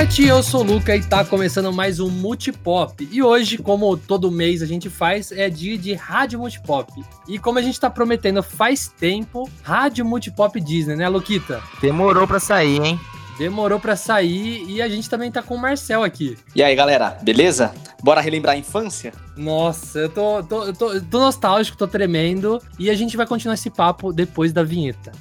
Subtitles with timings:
[0.00, 3.06] internet, eu sou o Luca e tá começando mais um Multipop.
[3.12, 7.04] E hoje, como todo mês a gente faz, é dia de Rádio Multipop.
[7.28, 11.62] E como a gente tá prometendo faz tempo, Rádio Multipop Disney, né, Luquita?
[11.82, 13.00] Demorou pra sair, hein?
[13.36, 16.38] Demorou pra sair e a gente também tá com o Marcel aqui.
[16.54, 17.74] E aí, galera, beleza?
[18.02, 19.12] Bora relembrar a infância?
[19.36, 22.58] Nossa, eu tô, tô, eu tô, tô nostálgico, tô tremendo.
[22.78, 25.12] E a gente vai continuar esse papo depois da vinheta.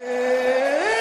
[0.00, 0.97] Get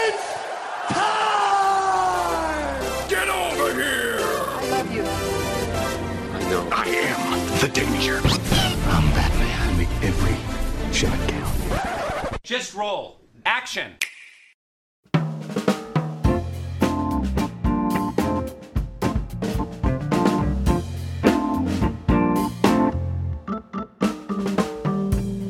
[7.77, 8.19] danger.
[8.89, 9.77] I'm Batman.
[9.77, 10.35] Make every
[10.91, 12.41] shot count.
[12.41, 13.19] Just roll.
[13.45, 13.91] Action.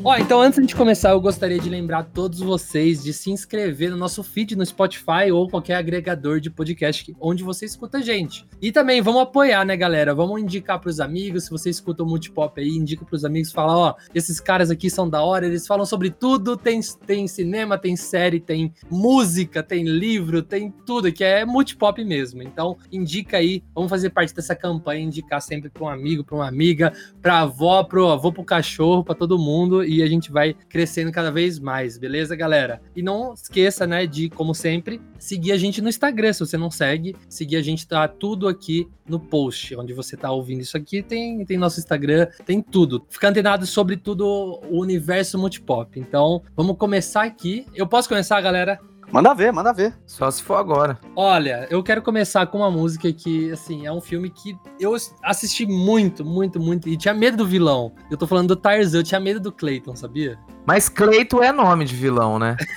[0.08, 3.98] Ó, então antes de começar, eu gostaria de lembrar todos vocês de se inscrever no
[3.98, 8.48] nosso feed no Spotify ou qualquer agregador de podcast onde você escuta a gente.
[8.62, 10.16] E também vamos apoiar, né, galera?
[10.16, 13.96] Vamos indicar pros amigos, se você escuta o Multipop aí, indica pros amigos, fala, ó,
[14.16, 18.40] esses caras aqui são da hora, eles falam sobre tudo, tem, tem cinema, tem série,
[18.40, 22.42] tem música, tem livro, tem tudo, que é Multipop mesmo.
[22.42, 26.48] Então, indica aí, vamos fazer parte dessa campanha, indicar sempre pra um amigo, pra uma
[26.48, 31.12] amiga, pra avó, pro avô, pro cachorro, pra todo mundo e a gente vai crescendo
[31.12, 32.82] cada vez mais, beleza, galera?
[32.96, 36.72] E não esqueça, né, de, como sempre, seguir a gente no Instagram, se você não
[36.72, 41.02] segue, seguir a gente, tá tudo aqui no post, onde você tá ouvindo isso aqui,
[41.02, 43.06] tem, tem nosso Instagram, tem tudo.
[43.10, 44.26] Fica antenado sobre tudo
[44.70, 46.00] o universo multipop.
[46.00, 47.66] Então, vamos começar aqui.
[47.74, 48.80] Eu posso começar, galera?
[49.12, 49.94] Manda ver, manda ver.
[50.06, 51.00] Só se for agora.
[51.16, 55.66] Olha, eu quero começar com uma música que, assim, é um filme que eu assisti
[55.66, 57.94] muito, muito, muito, e tinha medo do vilão.
[58.12, 60.38] Eu tô falando do Tarzan, eu tinha medo do Clayton, sabia?
[60.66, 62.58] Mas Cleito é nome de vilão, né?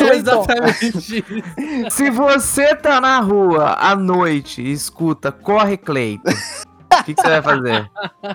[0.00, 1.90] É exatamente isso.
[1.90, 6.22] Se você tá na rua à noite e escuta, corre Cleito.
[6.28, 7.90] O que, que você vai fazer?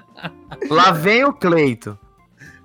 [0.69, 1.97] Lá vem o Cleito.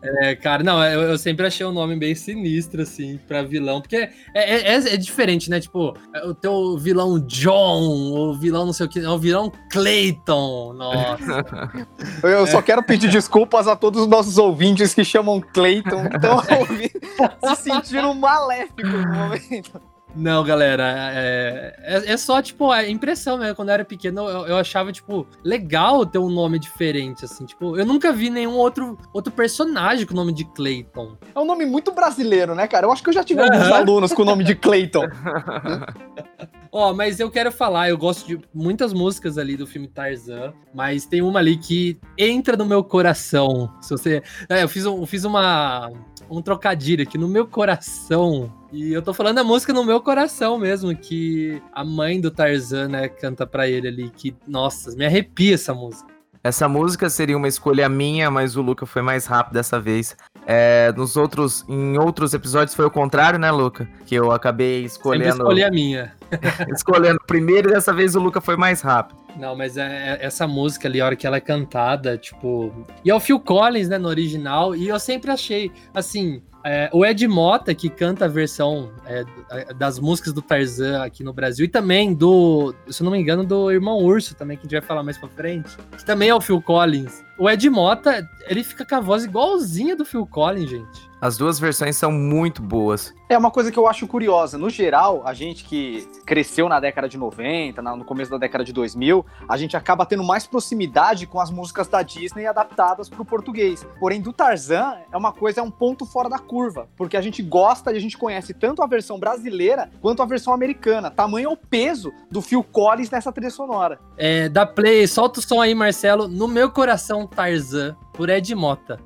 [0.03, 3.97] É, cara, não, eu, eu sempre achei o nome bem sinistro, assim, pra vilão, porque
[3.97, 5.61] é, é, é- é diferente, né?
[5.61, 9.53] Tipo, é o teu vilão John, o vilão não sei o que, é o vilão
[9.71, 11.45] Clayton, nossa.
[12.25, 16.41] Eu só quero pedir desculpas a todos os nossos ouvintes que chamam Clayton, que estão
[17.57, 19.81] se sentindo maléfico no momento.
[20.15, 23.55] Não, galera, é, é, é só, tipo, a impressão mesmo.
[23.55, 27.45] Quando eu era pequeno, eu, eu achava, tipo, legal ter um nome diferente, assim.
[27.47, 31.17] Tipo, eu nunca vi nenhum outro, outro personagem com o nome de Clayton.
[31.35, 32.87] É um nome muito brasileiro, né, cara?
[32.87, 35.05] Eu acho que eu já tive alguns alunos com o nome de Clayton.
[36.73, 41.05] Ó, mas eu quero falar, eu gosto de muitas músicas ali do filme Tarzan, mas
[41.05, 43.73] tem uma ali que entra no meu coração.
[43.81, 44.23] Se você.
[44.49, 45.91] É, eu fiz, um, eu fiz uma.
[46.31, 48.53] Um trocadilho aqui no meu coração.
[48.73, 52.89] E eu tô falando a música no meu coração mesmo, que a mãe do Tarzan,
[52.89, 56.09] né, canta pra ele ali, que, nossa, me arrepia essa música.
[56.43, 60.17] Essa música seria uma escolha minha, mas o Luca foi mais rápido dessa vez.
[60.47, 63.87] É, nos outros, em outros episódios foi o contrário, né, Luca?
[64.07, 66.15] Que eu acabei Sempre escolhendo, escolhi a minha.
[66.75, 69.20] escolhendo primeiro e dessa vez o Luca foi mais rápido.
[69.39, 72.73] Não, mas é, é- essa música ali, a hora que ela é cantada, tipo.
[73.05, 74.75] E é o Phil Collins, né, no original.
[74.77, 76.43] E eu sempre achei, assim.
[76.63, 79.25] é, o Ed Mota, que canta a versão é,
[79.73, 83.71] das músicas do Tarzan aqui no Brasil, e também do, se não me engano, do
[83.73, 86.41] Irmão Urso também, que a gente vai falar mais pra frente, que também é o
[86.41, 87.25] Phil Collins.
[87.39, 91.10] O Ed Mota, ele fica com a voz igualzinha do Phil Collins, gente.
[91.21, 93.13] As duas versões são muito boas.
[93.29, 94.57] É uma coisa que eu acho curiosa.
[94.57, 98.65] No geral, a gente que cresceu na década de 90, na- no começo da década
[98.65, 103.21] de 2000, a gente acaba tendo mais proximidade com as músicas da Disney adaptadas para
[103.21, 103.87] o português.
[104.01, 107.43] Porém, do Tarzan é uma coisa, é um ponto fora da curva, porque a gente
[107.43, 111.11] gosta e a gente conhece tanto a versão brasileira quanto a versão americana.
[111.11, 113.99] Tamanho é o peso do Phil Collins nessa trilha sonora.
[114.17, 116.27] É, dá play, solta o som aí, Marcelo.
[116.29, 118.99] No meu coração, Tarzan, por Ed Mota.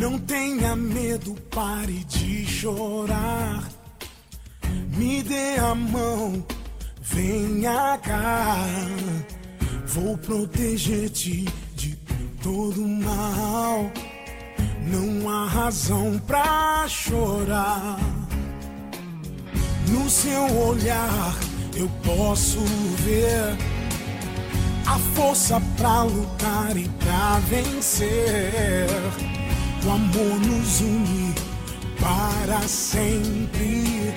[0.00, 3.68] Não tenha medo, pare de chorar.
[4.96, 6.42] Me dê a mão,
[7.02, 8.56] venha cá.
[9.88, 11.44] Vou proteger-te
[11.74, 11.96] de
[12.42, 13.92] todo mal.
[14.86, 17.98] Não há razão pra chorar.
[19.86, 21.34] No seu olhar
[21.76, 22.58] eu posso
[23.04, 23.54] ver
[24.86, 28.88] a força pra lutar e pra vencer.
[29.82, 31.34] O amor nos une
[31.98, 34.14] para sempre.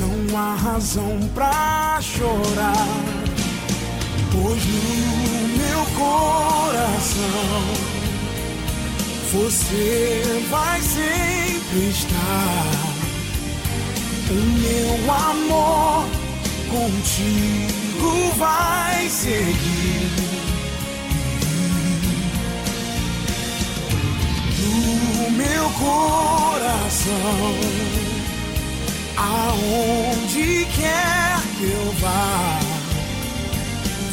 [0.00, 2.88] Não há razão pra chorar.
[4.32, 7.28] Pois no meu coração
[9.32, 12.98] você vai sempre estar.
[14.30, 16.06] O meu amor
[16.70, 20.17] contigo vai seguir.
[25.30, 27.14] Meu coração,
[29.16, 32.58] aonde quer que eu vá,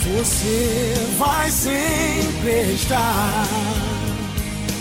[0.03, 3.47] você vai sempre estar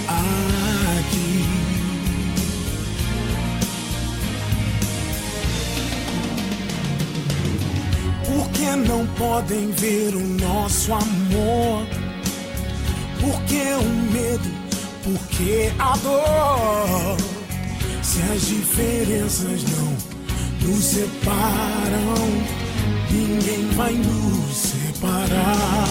[0.08, 1.44] aqui.
[8.26, 11.86] Por que não podem ver o nosso amor?
[13.20, 14.63] Por que o medo?
[15.04, 17.16] Por que a dor?
[18.02, 22.14] Se as diferenças não nos separam,
[23.10, 25.88] ninguém vai nos separar.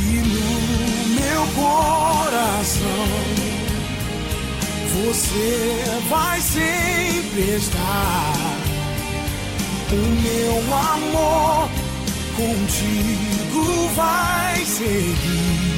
[0.00, 2.80] E no meu coração,
[4.96, 8.32] você vai sempre estar.
[9.92, 11.68] O meu amor
[12.36, 15.73] contigo vai seguir.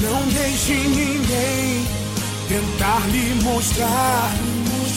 [0.00, 1.86] Não deixe ninguém
[2.48, 4.30] tentar lhe mostrar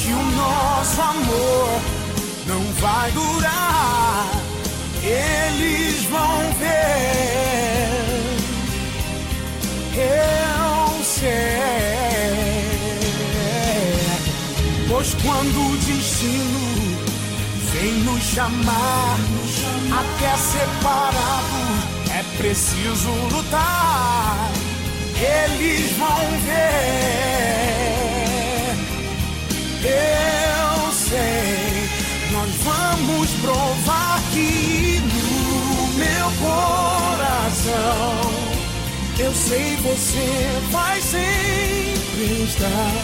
[0.04, 1.82] que o nosso amor
[2.48, 4.28] não vai durar.
[5.04, 7.04] Eles vão ver.
[9.96, 11.30] Eu sei.
[14.88, 16.98] Pois quando o destino
[17.74, 19.18] vem nos chamar,
[19.92, 21.64] até separado
[22.10, 24.43] é preciso lutar.
[25.16, 27.04] Eles vão ver.
[29.86, 31.90] Eu sei,
[32.32, 38.24] nós vamos provar que no meu coração
[39.20, 43.04] eu sei você vai sempre estar.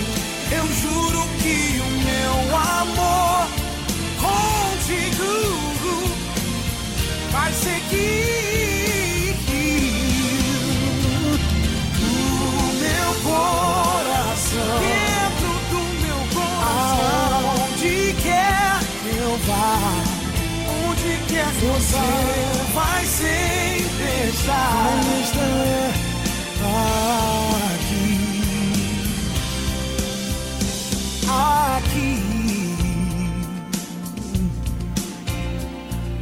[0.52, 3.48] Eu juro que o meu amor
[4.20, 5.32] contigo
[7.32, 8.69] vai seguir.
[21.60, 21.98] Que você
[22.74, 24.72] vai sempre estar.
[26.62, 26.80] Vai
[31.20, 32.12] estar aqui aqui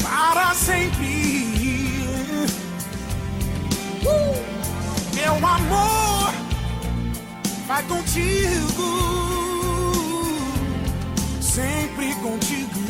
[0.01, 2.07] para sempre.
[4.03, 4.35] Uh!
[5.13, 6.33] Meu amor
[7.67, 8.89] vai contigo,
[11.41, 12.87] sempre contigo.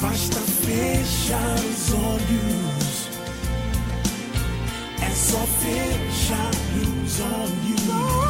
[0.00, 3.08] Basta fechar os olhos,
[5.00, 7.88] é só fechar os olhos.
[7.88, 8.27] Quando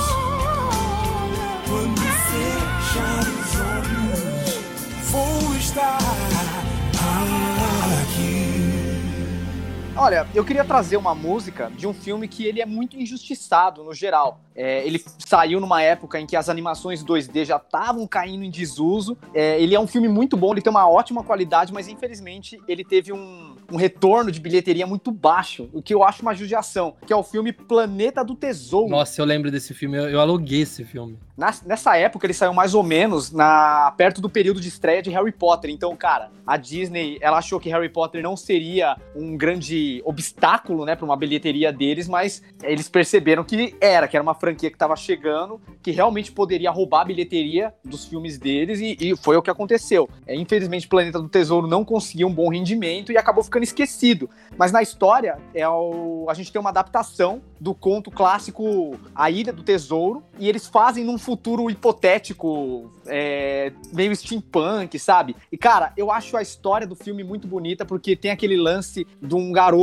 [10.00, 13.93] Olha, eu queria trazer uma música de um filme que ele é muito injustiçado no
[13.93, 14.41] geral.
[14.55, 19.17] É, ele saiu numa época em que as animações 2D já estavam caindo em desuso.
[19.35, 22.85] É, ele é um filme muito bom, ele tem uma ótima qualidade, mas infelizmente ele
[22.85, 27.12] teve um, um retorno de bilheteria muito baixo, o que eu acho uma judiação, que
[27.12, 28.88] é o filme Planeta do Tesouro.
[28.88, 31.19] Nossa, eu lembro desse filme, eu, eu aluguei esse filme.
[31.37, 35.11] Na- nessa época ele saiu mais ou menos na perto do período de estreia de
[35.11, 35.71] Harry Potter.
[35.71, 40.95] Então, cara, a Disney, ela achou que Harry Potter não seria um grande obstáculo, né,
[40.95, 44.97] para uma bilheteria deles, mas eles perceberam que era, que era uma franquia que estava
[44.97, 49.50] chegando, que realmente poderia roubar a bilheteria dos filmes deles e, e foi o que
[49.50, 50.09] aconteceu.
[50.26, 54.28] É, infelizmente, Planeta do Tesouro não conseguiu um bom rendimento e acabou ficando esquecido.
[54.57, 59.52] Mas na história, é o, a gente tem uma adaptação do conto clássico A Ilha
[59.52, 65.35] do Tesouro, e eles fazem num futuro hipotético, é, meio steampunk, sabe?
[65.50, 69.35] E cara, eu acho a história do filme muito bonita, porque tem aquele lance de
[69.35, 69.77] um garoto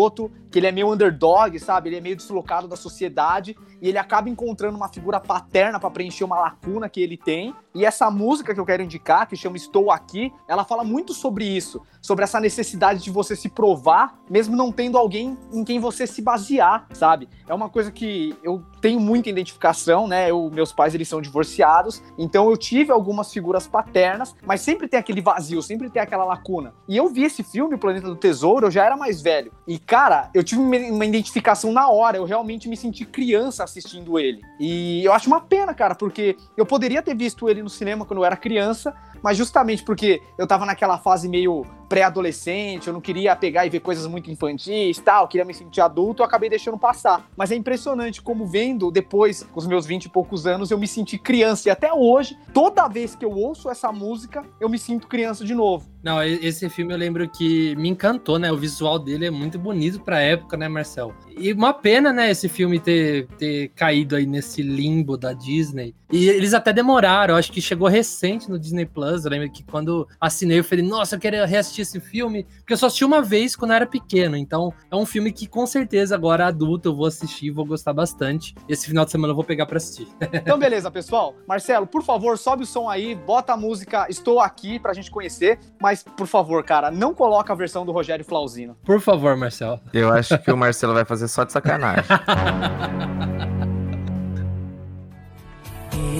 [0.55, 1.89] que ele é meio underdog, sabe?
[1.89, 6.23] Ele é meio deslocado da sociedade, e ele acaba encontrando uma figura paterna para preencher
[6.23, 7.53] uma lacuna que ele tem.
[7.73, 11.45] E essa música que eu quero indicar, que chama Estou Aqui, ela fala muito sobre
[11.45, 16.07] isso, sobre essa necessidade de você se provar, mesmo não tendo alguém em quem você
[16.07, 17.27] se basear, sabe?
[17.47, 20.31] É uma coisa que eu tenho muita identificação, né?
[20.31, 24.99] Eu, meus pais eles são divorciados, então eu tive algumas figuras paternas, mas sempre tem
[24.99, 26.73] aquele vazio, sempre tem aquela lacuna.
[26.87, 29.51] E eu vi esse filme, Planeta do Tesouro, eu já era mais velho.
[29.67, 34.41] E cara, eu tive uma identificação na hora, eu realmente me senti criança assistindo ele.
[34.59, 38.19] E eu acho uma pena, cara, porque eu poderia ter visto ele no cinema quando
[38.19, 38.95] eu era criança,
[39.25, 43.79] mas justamente porque eu tava naquela fase meio pré-adolescente, eu não queria pegar e ver
[43.79, 47.27] coisas muito infantis tal, queria me sentir adulto, eu acabei deixando passar.
[47.36, 50.88] Mas é impressionante como vendo depois, com os meus 20 e poucos anos, eu me
[50.88, 51.70] senti criança.
[51.70, 55.55] E até hoje, toda vez que eu ouço essa música, eu me sinto criança de
[55.55, 55.89] novo.
[56.03, 58.51] Não, esse filme eu lembro que me encantou, né?
[58.51, 61.12] O visual dele é muito bonito pra época, né, Marcel?
[61.36, 65.96] E uma pena, né, esse filme ter, ter caído aí nesse limbo da Disney.
[66.12, 69.14] E eles até demoraram, acho que chegou recente no Disney Plus.
[69.24, 72.43] Eu lembro que quando assinei, eu falei, nossa, eu quero reassistir esse filme.
[72.57, 74.36] Porque eu só assisti uma vez quando eu era pequeno.
[74.36, 77.93] Então é um filme que com certeza agora adulto eu vou assistir e vou gostar
[77.93, 78.55] bastante.
[78.67, 80.07] Esse final de semana eu vou pegar pra assistir.
[80.45, 81.34] Então, beleza, pessoal.
[81.48, 85.60] Marcelo, por favor, sobe o som aí, bota a música Estou Aqui pra gente conhecer.
[85.81, 88.75] Mas, por favor, cara, não coloca a versão do Rogério Flauzino.
[88.84, 89.79] Por favor, Marcel.
[89.93, 92.03] Eu acho que o Marcelo vai fazer só de sacanagem.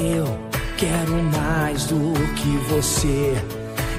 [0.08, 0.26] Eu
[0.78, 1.14] quero
[1.58, 3.34] mais do que você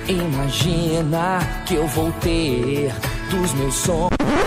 [0.07, 2.93] imagina que eu vou ter
[3.31, 4.46] dos meus sonhos.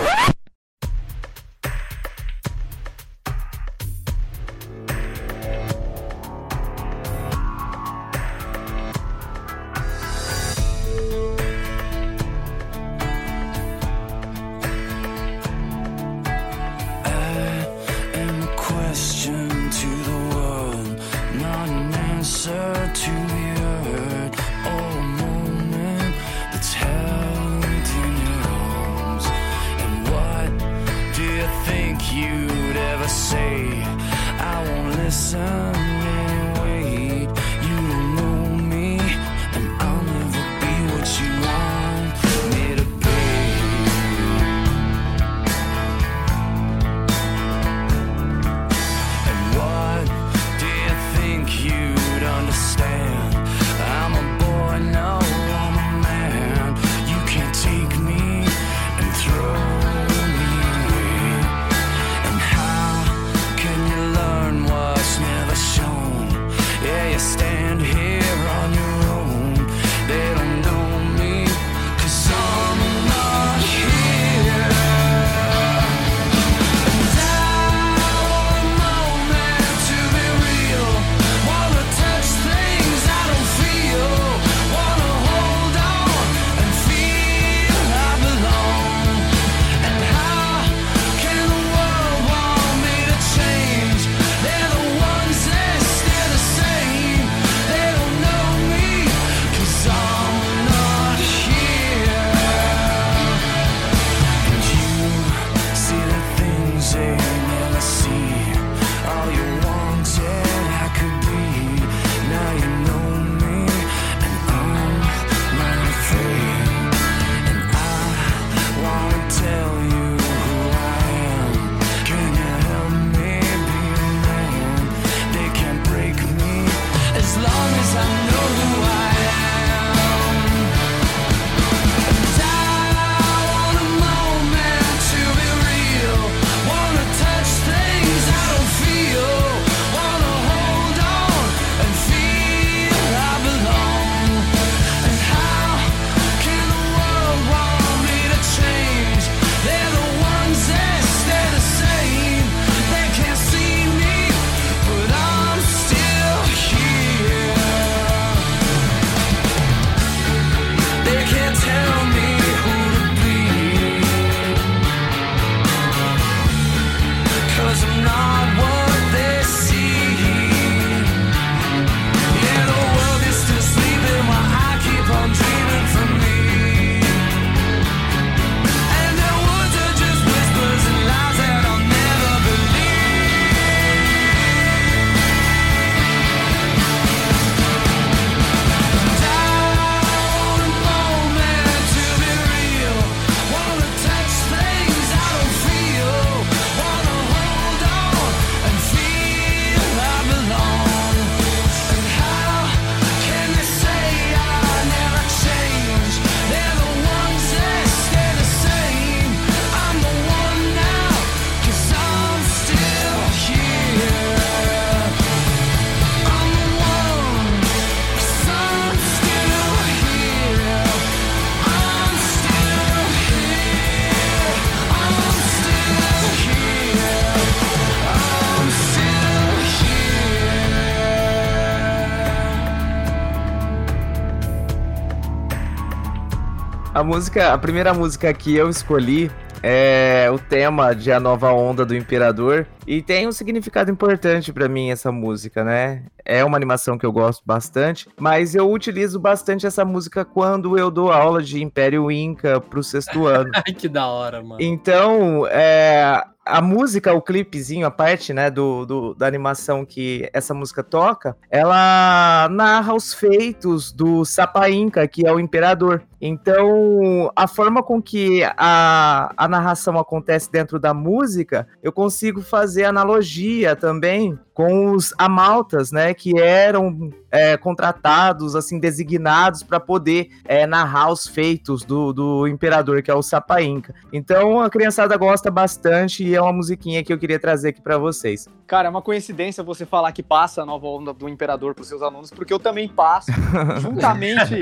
[237.00, 239.32] A música, a primeira música que eu escolhi
[239.64, 244.68] é o tema de A Nova Onda do Imperador e tem um significado importante pra
[244.68, 246.04] mim essa música, né?
[246.26, 250.92] É uma animação que eu gosto bastante, mas eu utilizo bastante essa música quando eu
[250.92, 253.50] dou aula de Império Inca pro sexto ano.
[253.66, 254.62] Ai, que da hora, mano.
[254.62, 260.54] Então, é, a música, o clipezinho, a parte, né, do, do- da animação que essa
[260.54, 266.02] música toca, ela narra os feitos do Sapa Inca, que é o imperador.
[266.20, 272.86] Então, a forma com que a, a narração acontece dentro da música, eu consigo fazer
[272.86, 280.68] analogia também com os amaltas, né, que eram é, contratados, assim, designados para poder é,
[280.68, 283.96] narrar os feitos do, do imperador, que é o Sapa Inca.
[284.12, 287.98] Então a criançada gosta bastante e é uma musiquinha que eu queria trazer aqui pra
[287.98, 288.50] vocês.
[288.68, 292.04] Cara, é uma coincidência você falar que passa a nova onda do Imperador pros seus
[292.04, 293.32] alunos, porque eu também passo,
[293.82, 294.60] juntamente,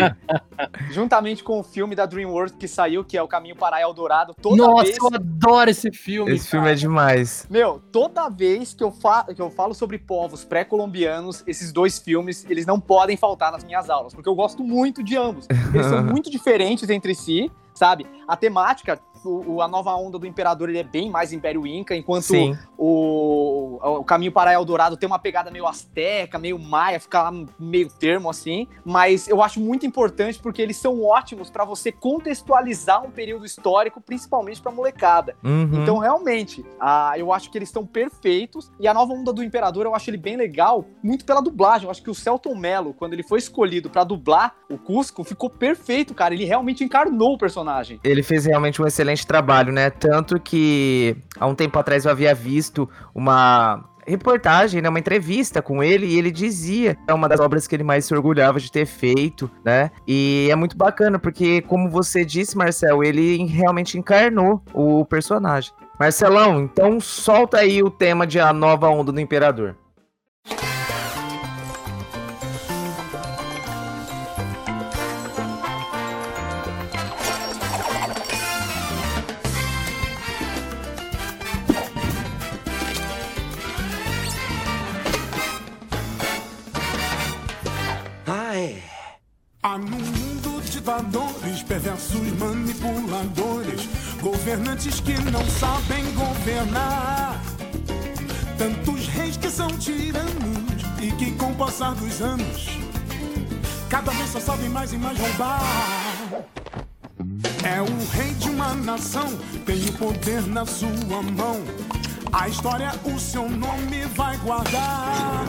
[0.92, 4.34] juntamente com o filme da DreamWorks que saiu, que é O Caminho para Eldorado.
[4.42, 6.34] Toda Nossa, vez, eu adoro esse filme.
[6.34, 7.46] Esse filme é demais.
[7.50, 12.44] meu, toda vez que eu, fa que eu falo sobre povos pré-colombianos, esses dois filmes,
[12.50, 15.46] eles não podem faltar nas minhas aulas, porque eu gosto muito de ambos.
[15.72, 18.06] Eles são muito diferentes entre si, sabe?
[18.28, 21.96] A temática, o, o- a nova onda do Imperador, ele é bem mais Império Inca,
[21.96, 22.58] enquanto Sim.
[22.78, 28.30] o, o Caminho para Eldorado tem uma pegada meio asteca, meio maia, fica meio termo
[28.30, 33.46] assim, mas eu acho muito importante porque eles são ótimos para você contextualizar um período
[33.46, 35.36] histórico, principalmente para molecada.
[35.44, 35.82] Uhum.
[35.84, 38.72] Então, realmente, ah, eu acho que eles estão perfeitos.
[38.80, 41.86] E a nova onda do Imperador, eu acho ele bem legal, muito pela dublagem.
[41.86, 45.50] Eu acho que o Celton Mello, quando ele foi escolhido pra dublar o Cusco, ficou
[45.50, 46.34] perfeito, cara.
[46.34, 47.67] Ele realmente encarnou o personagem.
[48.04, 49.90] Ele fez realmente um excelente trabalho, né?
[49.90, 55.84] Tanto que há um tempo atrás eu havia visto uma reportagem, né, uma entrevista com
[55.84, 58.86] ele e ele dizia é uma das obras que ele mais se orgulhava de ter
[58.86, 59.92] feito, né?
[60.08, 65.74] E é muito bacana porque como você disse, Marcel, ele realmente encarnou o personagem.
[66.00, 69.76] Marcelão, então solta aí o tema de A Nova Onda do Imperador.
[104.28, 105.62] Só sabem mais e mais roubar.
[107.64, 111.64] É o rei de uma nação, tem o poder na sua mão.
[112.32, 115.46] A história, o seu nome vai guardar.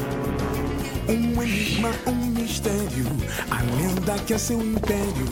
[1.09, 3.07] Um enigma, um mistério,
[3.51, 5.27] a lenda que é seu império,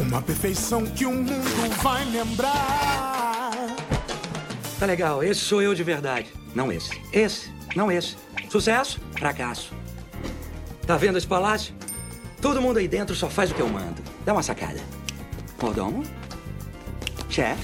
[0.00, 3.52] uma perfeição que o mundo vai lembrar.
[4.78, 6.32] Tá legal, esse sou eu de verdade.
[6.54, 7.00] Não esse.
[7.12, 8.16] Esse, não esse.
[8.50, 9.72] Sucesso, fracasso.
[10.86, 11.74] Tá vendo esse palácio?
[12.42, 14.02] Todo mundo aí dentro só faz o que eu mando.
[14.24, 14.80] Dá uma sacada.
[15.62, 16.02] Mordomo?
[17.30, 17.62] Chefe?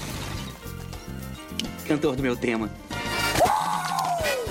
[1.85, 2.71] Cantor do meu tema.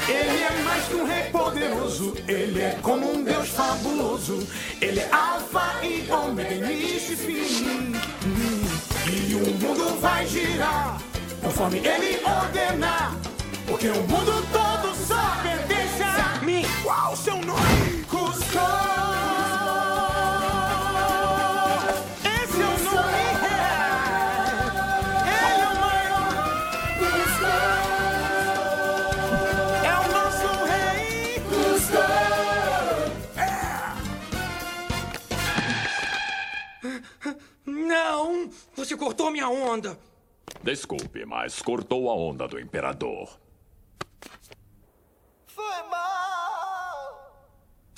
[0.07, 4.47] Ele é mais que um rei poderoso, ele é como um deus fabuloso.
[4.83, 7.93] Ele é alfa e ômega, início e fim.
[9.07, 11.01] E o mundo vai girar
[11.43, 13.17] conforme ele ordenar.
[13.67, 16.67] Porque o mundo todo só pertence a mim.
[16.83, 18.05] Qual o seu nome?
[18.11, 19.08] Cusco.
[38.88, 39.98] Você cortou minha onda!
[40.62, 43.38] Desculpe, mas cortou a onda do Imperador.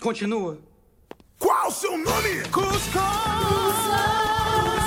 [0.03, 0.59] Continua.
[1.38, 2.42] Qual o seu nome?
[2.50, 2.98] Cusco!
[4.76, 4.80] Esse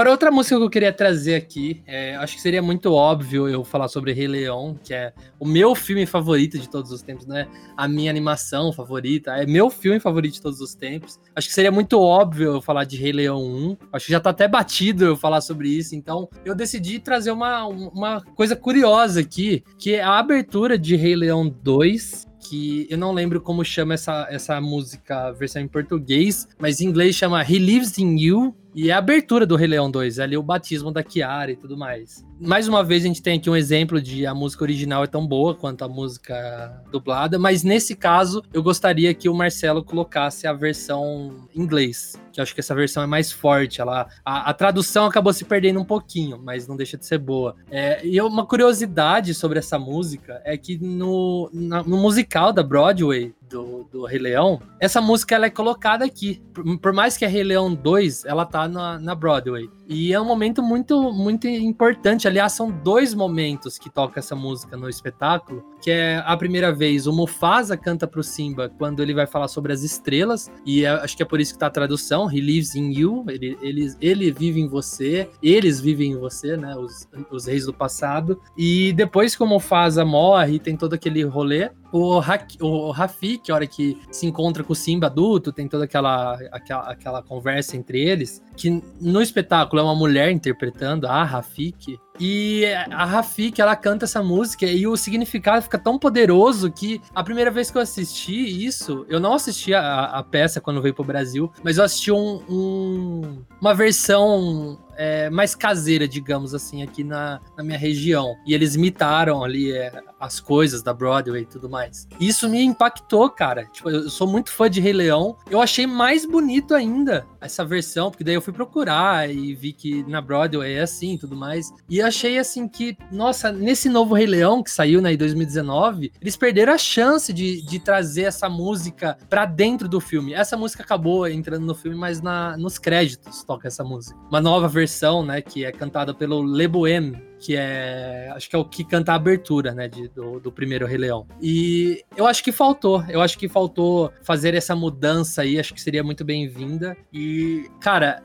[0.00, 3.62] Agora, outra música que eu queria trazer aqui, é, acho que seria muito óbvio eu
[3.62, 7.46] falar sobre Rei Leão, que é o meu filme favorito de todos os tempos, né?
[7.76, 11.20] A minha animação favorita, é meu filme favorito de todos os tempos.
[11.36, 13.76] Acho que seria muito óbvio eu falar de Rei Leão 1.
[13.92, 17.66] Acho que já tá até batido eu falar sobre isso, então eu decidi trazer uma,
[17.66, 23.12] uma coisa curiosa aqui, que é a abertura de Rei Leão 2, que eu não
[23.12, 27.98] lembro como chama essa, essa música, versão em português, mas em inglês chama He Lives
[27.98, 31.02] in You, e é a abertura do Rei Leão 2, é ali o batismo da
[31.02, 32.24] Kiara e tudo mais.
[32.40, 35.26] Mais uma vez a gente tem aqui um exemplo de a música original é tão
[35.26, 40.52] boa quanto a música dublada, mas nesse caso eu gostaria que o Marcelo colocasse a
[40.52, 43.80] versão em inglês, que eu acho que essa versão é mais forte.
[43.80, 47.56] Ela, a, a tradução acabou se perdendo um pouquinho, mas não deixa de ser boa.
[47.70, 53.34] É, e uma curiosidade sobre essa música é que no, na, no musical da Broadway,
[53.50, 56.40] do, do Rei Leão, essa música ela é colocada aqui.
[56.54, 59.68] Por, por mais que a Rei Leão 2, ela tá na, na Broadway.
[59.88, 62.28] E é um momento muito, muito importante.
[62.28, 67.08] Aliás, são dois momentos que toca essa música no espetáculo, que é a primeira vez
[67.08, 71.16] o Mufasa canta pro Simba quando ele vai falar sobre as estrelas, e é, acho
[71.16, 74.30] que é por isso que tá a tradução, He lives in you, ele, ele, ele
[74.30, 78.40] vive em você, eles vivem em você, né, os, os reis do passado.
[78.56, 82.20] E depois que o Mufasa morre, tem todo aquele rolê, o,
[82.60, 86.90] o Rafik, a hora que se encontra com o Simba adulto, tem toda aquela, aquela,
[86.90, 93.04] aquela conversa entre eles, que no espetáculo é uma mulher interpretando a Rafik, e a
[93.04, 97.70] Rafik, ela canta essa música e o significado fica tão poderoso que a primeira vez
[97.70, 101.78] que eu assisti isso, eu não assisti a, a peça quando veio pro Brasil, mas
[101.78, 107.78] eu assisti um, um, uma versão é, mais caseira, digamos assim, aqui na, na minha
[107.78, 108.36] região.
[108.46, 112.06] E eles imitaram ali é, as coisas da Broadway e tudo mais.
[112.20, 113.64] Isso me impactou, cara.
[113.64, 115.38] Tipo, eu sou muito fã de Rei Leão.
[115.50, 120.02] Eu achei mais bonito ainda essa versão, porque daí eu fui procurar e vi que
[120.04, 121.72] na Broadway é assim e tudo mais.
[121.88, 126.36] E achei assim que, nossa, nesse novo Rei Leão que saiu né, em 2019, eles
[126.36, 130.34] perderam a chance de, de trazer essa música pra dentro do filme.
[130.34, 134.18] Essa música acabou entrando no filme, mas na, nos créditos toca essa música.
[134.28, 138.30] Uma nova versão, né, que é cantada pelo Le Bohème, que é.
[138.34, 139.88] Acho que é o que canta a abertura, né?
[139.88, 141.26] De, do, do primeiro Rei Leão.
[141.40, 143.02] E eu acho que faltou.
[143.08, 145.58] Eu acho que faltou fazer essa mudança aí.
[145.58, 146.96] Acho que seria muito bem-vinda.
[147.12, 148.22] E, cara,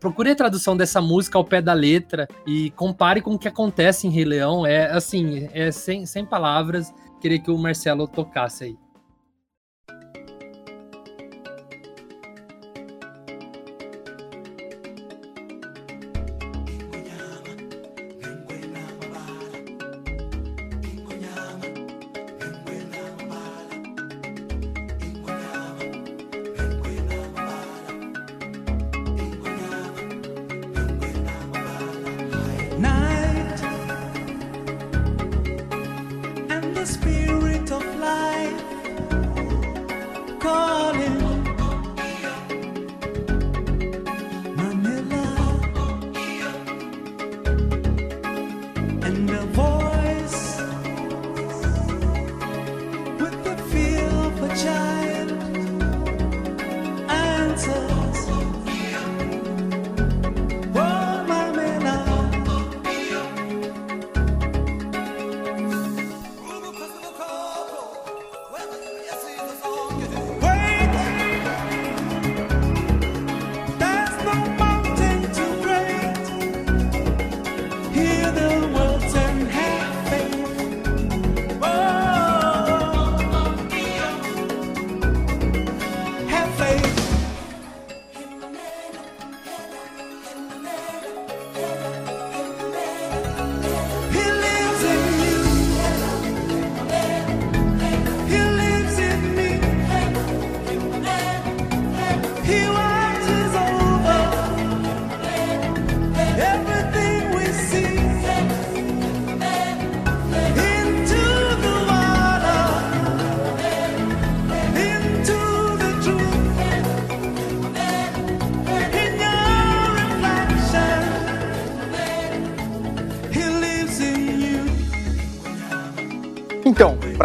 [0.00, 4.06] procure a tradução dessa música ao pé da letra e compare com o que acontece
[4.06, 4.66] em Rei Leão.
[4.66, 6.92] É assim, é sem, sem palavras.
[7.20, 8.85] Queria que o Marcelo tocasse aí.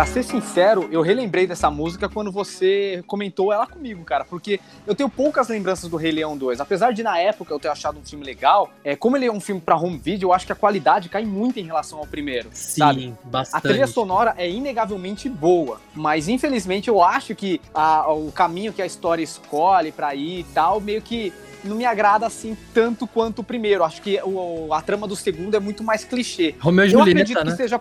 [0.02, 4.96] Pra ser sincero, eu relembrei dessa música quando você comentou ela comigo, cara, porque eu
[4.96, 6.60] tenho poucas lembranças do Rei Leão 2.
[6.60, 9.40] Apesar de na época eu ter achado um filme legal, é, como ele é um
[9.40, 12.50] filme pra home video, eu acho que a qualidade cai muito em relação ao primeiro,
[12.52, 13.14] Sim, sabe?
[13.26, 13.60] bastante.
[13.60, 18.82] A trilha sonora é inegavelmente boa, mas infelizmente eu acho que a- o caminho que
[18.82, 21.32] a história escolhe pra ir e tal, meio que
[21.64, 23.84] não me agrada assim tanto quanto o primeiro.
[23.84, 26.56] Acho que o, a trama do segundo é muito mais clichê.
[26.60, 27.52] Romeu e Eu Julieta, acredito né?
[27.52, 27.80] que seja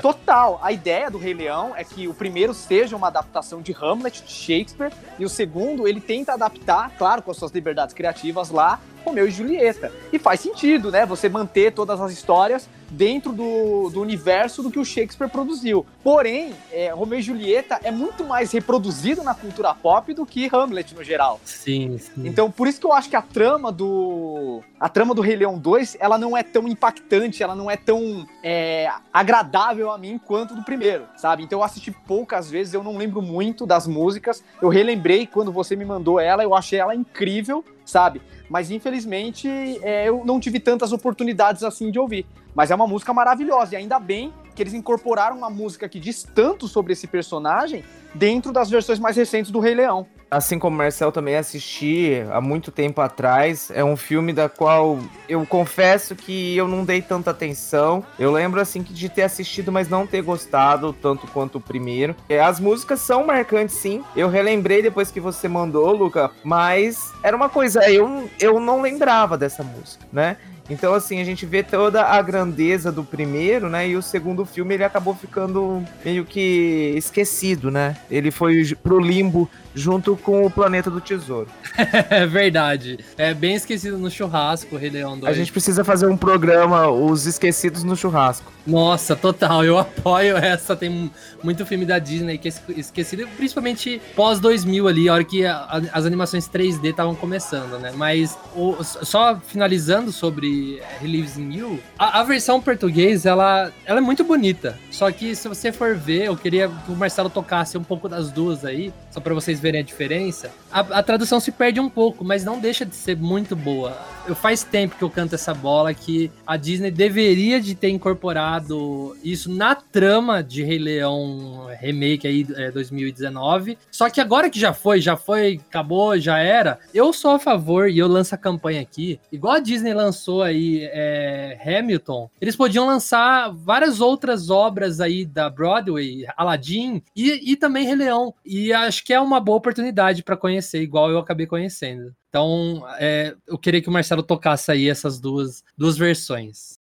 [0.00, 0.60] total.
[0.62, 4.32] A ideia do Rei Leão é que o primeiro seja uma adaptação de Hamlet, de
[4.32, 9.28] Shakespeare, e o segundo ele tenta adaptar, claro, com as suas liberdades criativas lá, Romeu
[9.28, 9.92] e Julieta.
[10.12, 11.04] E faz sentido, né?
[11.06, 15.84] Você manter todas as histórias dentro do, do universo do que o Shakespeare produziu.
[16.02, 20.94] Porém, é, Romeu e Julieta é muito mais reproduzido na cultura pop do que Hamlet
[20.94, 21.40] no geral.
[21.44, 22.26] Sim, sim.
[22.26, 24.62] Então, por isso que eu acho que a trama do.
[24.78, 28.26] A trama do Rei Leão 2, ela não é tão impactante, ela não é tão
[28.42, 31.42] é, agradável a mim quanto do primeiro, sabe?
[31.42, 34.44] Então eu assisti poucas vezes, eu não lembro muito das músicas.
[34.60, 38.20] Eu relembrei quando você me mandou ela, eu achei ela incrível, sabe?
[38.48, 39.48] Mas infelizmente
[39.82, 42.26] é, eu não tive tantas oportunidades assim de ouvir.
[42.54, 46.22] Mas é uma música maravilhosa, e ainda bem que eles incorporaram uma música que diz
[46.22, 50.06] tanto sobre esse personagem dentro das versões mais recentes do Rei Leão.
[50.30, 53.70] Assim como o Marcel também assisti há muito tempo atrás.
[53.72, 58.04] É um filme da qual eu confesso que eu não dei tanta atenção.
[58.18, 62.16] Eu lembro assim de ter assistido, mas não ter gostado tanto quanto o primeiro.
[62.28, 64.02] É, As músicas são marcantes, sim.
[64.16, 69.38] Eu relembrei depois que você mandou, Luca, mas era uma coisa, eu, eu não lembrava
[69.38, 70.36] dessa música, né?
[70.68, 73.88] Então, assim, a gente vê toda a grandeza do primeiro, né?
[73.88, 77.96] E o segundo filme ele acabou ficando meio que esquecido, né?
[78.10, 81.48] Ele foi pro limbo junto com o Planeta do Tesouro.
[82.10, 82.98] É verdade.
[83.18, 85.32] É bem esquecido no churrasco, Rei Leão 2.
[85.32, 88.52] A gente precisa fazer um programa, Os Esquecidos no Churrasco.
[88.66, 90.74] Nossa, total, eu apoio essa.
[90.74, 91.10] Tem mu-
[91.42, 95.44] muito filme da Disney que é esque- esquecido, principalmente pós 2000 ali, a hora que
[95.44, 97.92] a- a- as animações 3D estavam começando, né?
[97.94, 103.98] Mas o- só finalizando sobre He Lives in You, a, a versão português, ela, ela
[103.98, 104.78] é muito bonita.
[104.90, 108.30] Só que se você for ver, eu queria que o Marcelo tocasse um pouco das
[108.30, 110.52] duas aí, só pra vocês verem a diferença.
[110.70, 113.96] A, a tradução se perde um pouco, mas não deixa de ser muito boa.
[114.26, 119.16] Eu faz tempo que eu canto essa bola que a Disney deveria de ter incorporado
[119.22, 123.78] isso na trama de Rei Leão remake aí é, 2019.
[123.90, 126.78] Só que agora que já foi, já foi, acabou, já era.
[126.92, 130.88] Eu sou a favor e eu lanço a campanha aqui, igual a Disney lançou aí
[130.92, 132.30] é, Hamilton.
[132.40, 138.34] Eles podiam lançar várias outras obras aí da Broadway, Aladdin e, e também Rei Leão.
[138.44, 142.14] E acho que é uma boa oportunidade para conhecer, igual eu acabei conhecendo.
[142.28, 146.78] Então, é, eu queria que o Marcelo tocasse aí essas duas, duas versões.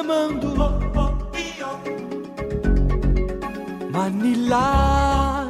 [0.00, 0.50] amando.
[3.90, 5.48] Manila.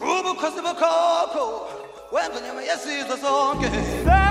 [0.00, 1.66] Rubo Cosimo Coco.
[2.10, 4.25] When the name is the.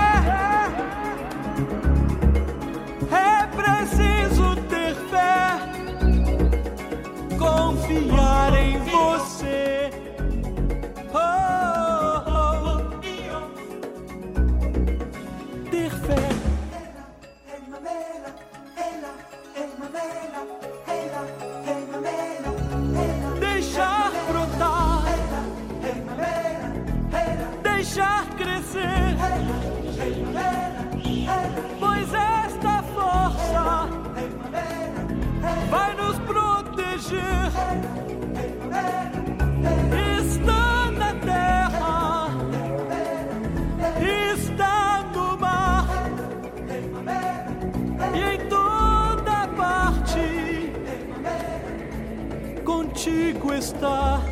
[53.72, 54.25] Está.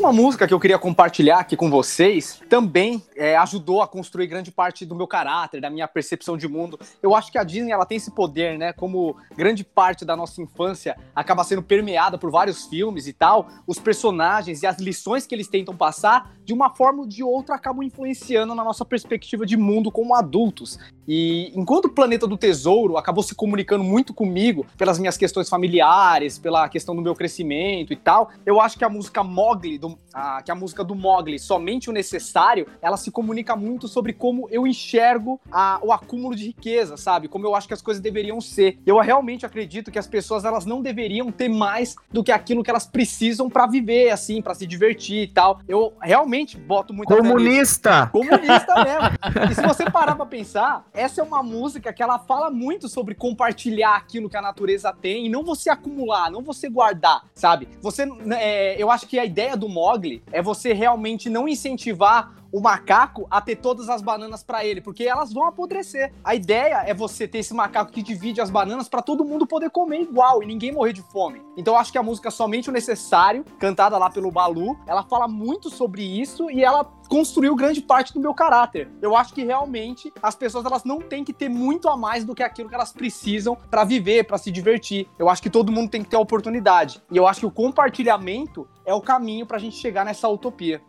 [0.00, 4.50] Próxima música que eu queria compartilhar aqui com vocês também é, ajudou a construir grande
[4.50, 6.80] parte do meu caráter, da minha percepção de mundo.
[7.02, 8.72] Eu acho que a Disney ela tem esse poder, né?
[8.72, 13.78] Como grande parte da nossa infância acaba sendo permeada por vários filmes e tal, os
[13.78, 17.82] personagens e as lições que eles tentam passar, de uma forma ou de outra, acabam
[17.82, 20.78] influenciando na nossa perspectiva de mundo como adultos.
[21.06, 26.38] E enquanto o Planeta do Tesouro acabou se comunicando muito comigo pelas minhas questões familiares,
[26.38, 30.42] pela questão do meu crescimento e tal, eu acho que a música Mogli, do, a,
[30.42, 34.66] que a música do Mogli, Somente o Necessário, ela se comunica muito sobre como eu
[34.66, 37.28] enxergo a, o acúmulo de riqueza, sabe?
[37.28, 38.78] Como eu acho que as coisas deveriam ser.
[38.86, 42.70] Eu realmente acredito que as pessoas elas não deveriam ter mais do que aquilo que
[42.70, 45.60] elas precisam para viver, assim, para se divertir e tal.
[45.68, 48.06] Eu realmente boto muito Comunista!
[48.08, 49.50] Comunista mesmo.
[49.50, 53.14] E se você parar pra pensar, essa é uma música que ela fala muito sobre
[53.14, 57.68] compartilhar aquilo que a natureza tem e não você acumular, não você guardar, sabe?
[57.80, 62.60] Você, é, eu acho que a ideia do Mogli é você realmente não incentivar o
[62.60, 66.12] macaco a ter todas as bananas para ele, porque elas vão apodrecer.
[66.24, 69.70] A ideia é você ter esse macaco que divide as bananas para todo mundo poder
[69.70, 71.42] comer igual e ninguém morrer de fome.
[71.56, 75.28] Então eu acho que a música Somente o Necessário, cantada lá pelo Balu, ela fala
[75.28, 78.88] muito sobre isso e ela construiu grande parte do meu caráter.
[79.02, 82.34] Eu acho que realmente as pessoas elas não têm que ter muito a mais do
[82.34, 85.08] que aquilo que elas precisam para viver, para se divertir.
[85.18, 87.02] Eu acho que todo mundo tem que ter a oportunidade.
[87.10, 90.80] E eu acho que o compartilhamento é o caminho pra gente chegar nessa utopia.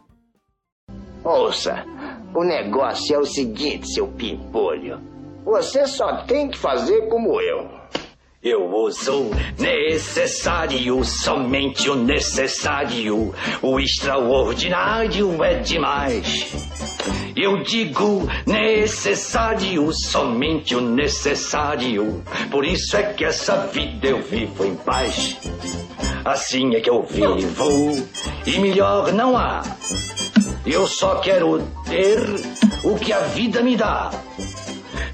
[1.23, 1.85] Ouça,
[2.33, 4.99] o negócio é o seguinte, seu pimpolho.
[5.45, 7.69] Você só tem que fazer como eu.
[8.43, 9.29] Eu uso
[9.59, 13.35] necessário, somente o necessário.
[13.61, 16.47] O extraordinário é demais.
[17.35, 22.23] Eu digo necessário, somente o necessário.
[22.49, 25.37] Por isso é que essa vida eu vivo em paz.
[26.25, 28.07] Assim é que eu vivo,
[28.45, 29.61] e melhor não há.
[30.65, 32.19] Eu só quero ter
[32.83, 34.11] o que a vida me dá.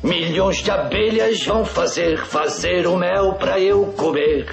[0.04, 4.48] Milhões de abelhas vão fazer, fazer o mel pra eu comer.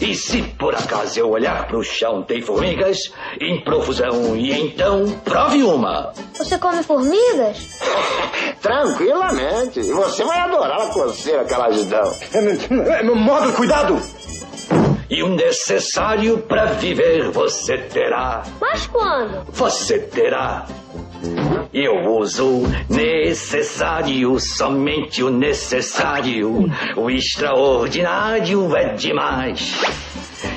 [0.00, 4.34] E se por acaso eu olhar pro chão, tem formigas em profusão.
[4.36, 6.12] E então, prove uma.
[6.34, 7.78] Você come formigas?
[8.60, 9.80] Tranquilamente.
[9.80, 12.12] E você vai adorar a coceira que elas dão.
[13.14, 14.00] Modo, cuidado!
[15.10, 18.44] E o necessário pra viver você terá.
[18.60, 19.44] Mas quando?
[19.52, 20.66] Você terá.
[21.74, 26.70] Eu uso necessário, somente o necessário.
[26.96, 29.76] O extraordinário é demais.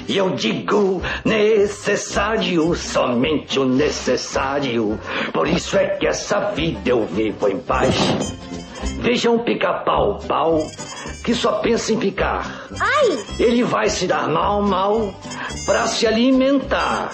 [0.08, 5.00] E eu digo necessário, somente o necessário.
[5.34, 7.96] Por isso é que essa vida eu vivo em paz.
[9.02, 10.66] Vejam pica-pau, pau,
[11.24, 12.68] que só pensa em picar.
[12.80, 13.26] Ai!
[13.40, 15.14] Ele vai se dar mal, mal,
[15.66, 17.14] pra se alimentar.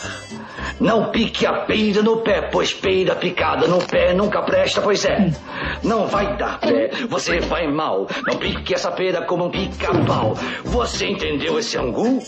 [0.79, 5.31] Não pique a peida no pé, pois peida picada no pé nunca presta, pois é.
[5.83, 8.07] Não vai dar pé, você vai mal.
[8.25, 10.35] Não pique essa pera como um pica-pau.
[10.63, 12.21] Você entendeu esse angu?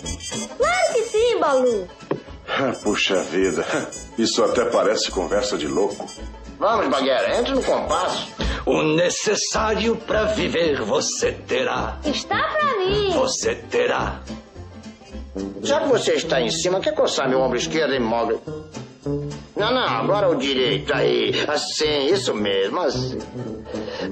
[0.57, 1.87] Claro que sim, Balu.
[2.83, 3.65] Puxa vida,
[4.17, 6.05] isso até parece conversa de louco.
[6.61, 8.27] Vamos, Baguera, entre no compasso.
[8.67, 11.97] O necessário pra viver você terá.
[12.05, 13.09] Está pra mim.
[13.13, 14.21] Você terá.
[15.63, 18.39] Já que você está em cima, quer coçar meu ombro esquerdo, hein, Mogli?
[19.61, 21.45] Não, não, agora o direito, aí.
[21.47, 23.19] Assim, isso mesmo, assim.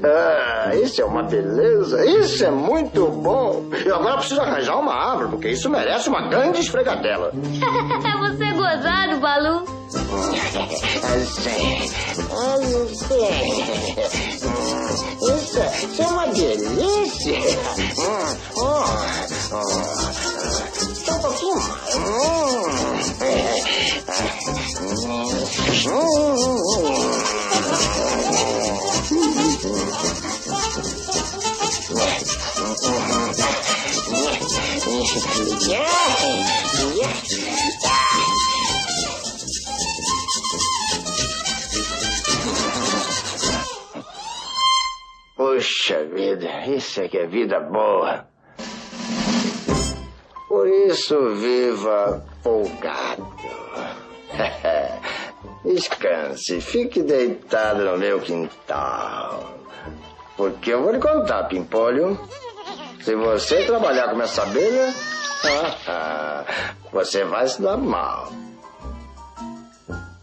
[0.03, 3.65] Ah, isso é uma beleza, isso é muito bom.
[3.83, 7.31] Eu agora preciso arranjar uma árvore, porque isso merece uma grande esfregadela.
[7.33, 9.63] Você é gozado, Balu.
[11.03, 11.89] Assim,
[12.61, 13.19] assim.
[15.19, 17.39] Isso, isso é uma delícia.
[17.97, 18.83] Hum, hum,
[19.55, 20.88] hum.
[21.09, 21.59] Só um pouquinho
[46.19, 48.27] vida, isso é que é vida boa.
[50.59, 53.25] Por isso viva folgado.
[55.63, 59.57] Descanse, fique deitado no meu quintal.
[60.35, 62.19] Porque eu vou lhe contar, Pimpolho.
[63.01, 64.93] Se você trabalhar com essa abelha,
[66.91, 68.29] você vai se dar mal.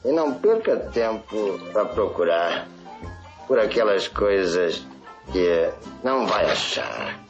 [0.04, 2.68] E não perca tempo para procurar
[3.48, 4.86] por aquelas coisas
[5.32, 5.70] que
[6.04, 7.25] não vai achar.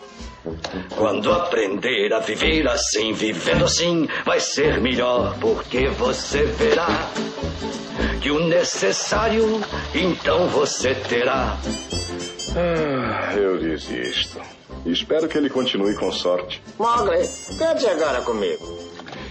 [0.97, 7.11] Quando aprender a viver assim, vivendo assim, vai ser melhor, porque você verá
[8.20, 9.61] que o necessário
[9.94, 11.57] então você terá.
[12.57, 14.40] Ah, eu desisto.
[14.84, 16.62] Espero que ele continue com sorte.
[16.78, 17.28] Mogli,
[17.59, 18.86] cante agora comigo.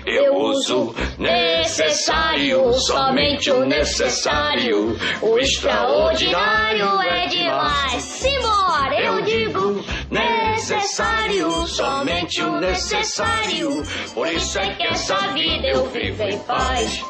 [0.05, 4.95] Eu uso necessário, somente o necessário.
[5.21, 8.03] O extraordinário é demais.
[8.03, 13.83] Simbora, eu digo necessário, somente o necessário.
[14.13, 17.01] Por isso é que essa vida eu vivo em paz.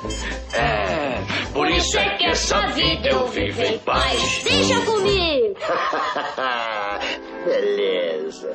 [0.53, 4.41] É, por isso é que essa vida eu vivo em paz.
[4.43, 5.55] Deixa comigo.
[7.45, 8.53] Beleza.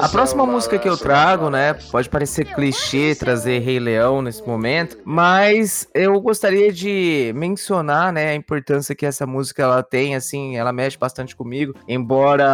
[0.00, 4.44] A próxima é música que eu trago, né, pode parecer clichê trazer Rei Leão nesse
[4.44, 10.56] momento, mas eu gostaria de mencionar, né, a importância que essa música ela tem, assim,
[10.56, 12.46] ela mexe bastante comigo, embora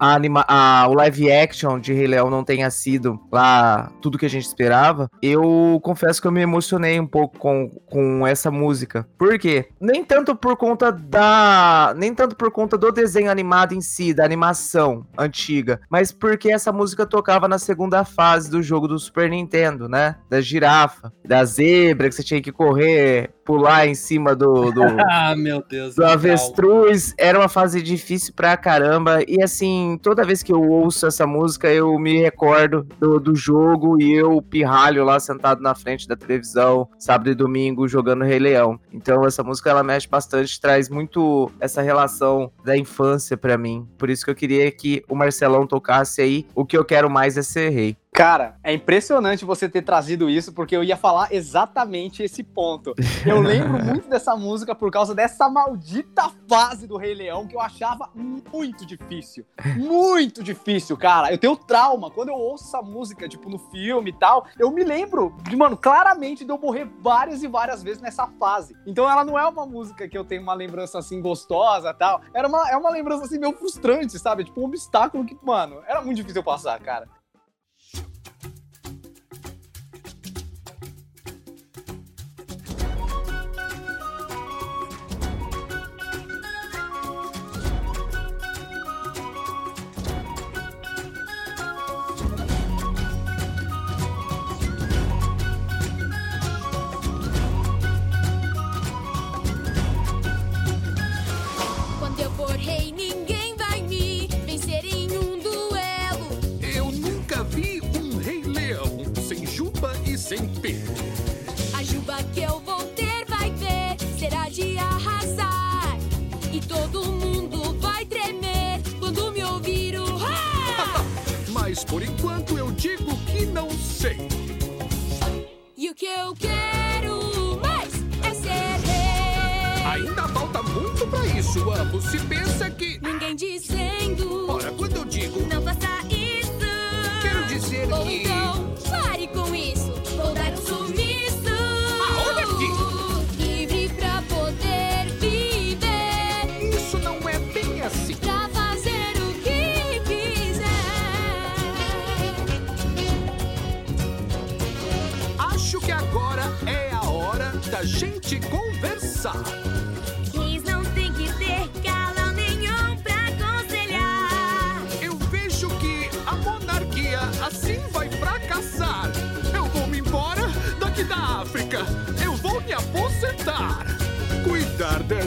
[0.00, 4.26] a anima a, o live action de Rei Leão não tenha sido lá tudo que
[4.26, 9.06] a gente esperava, eu confesso que eu me emocionei um pouco com, com essa música.
[9.16, 9.68] Por quê?
[9.80, 14.24] Nem tanto por conta da, nem tanto por conta do desenho animado em si, da
[14.24, 19.88] animação antiga, mas porque essa música tocava na segunda fase do jogo do Super Nintendo,
[19.88, 20.16] né?
[20.28, 25.34] Da girafa, da zebra, que você tinha que correr, pular em cima do, do, Ah,
[25.36, 25.94] meu Deus.
[25.94, 27.14] do avestruz.
[27.18, 29.20] Era uma fase difícil pra caramba.
[29.26, 34.00] E assim, toda vez que eu ouço essa música, eu me recordo do, do jogo
[34.00, 38.78] e eu pirralho lá sentado na frente da televisão, sábado e domingo, jogando Rei Leão.
[38.92, 43.86] Então essa música ela mexe bastante, traz muito essa relação da infância pra mim.
[43.98, 46.46] Por isso que eu queria que o Marcelão tocasse aí.
[46.54, 47.96] O que eu quero mais é ser rei.
[48.14, 52.94] Cara, é impressionante você ter trazido isso, porque eu ia falar exatamente esse ponto.
[53.24, 57.60] Eu lembro muito dessa música por causa dessa maldita fase do Rei Leão que eu
[57.60, 59.46] achava muito difícil.
[59.78, 61.32] Muito difícil, cara.
[61.32, 62.10] Eu tenho trauma.
[62.10, 65.74] Quando eu ouço essa música, tipo, no filme e tal, eu me lembro, de, mano,
[65.74, 68.76] claramente de eu morrer várias e várias vezes nessa fase.
[68.86, 72.20] Então ela não é uma música que eu tenho uma lembrança assim gostosa e tal.
[72.34, 74.44] Era uma, é uma lembrança assim meio frustrante, sabe?
[74.44, 77.08] Tipo, um obstáculo que, mano, era muito difícil eu passar, cara.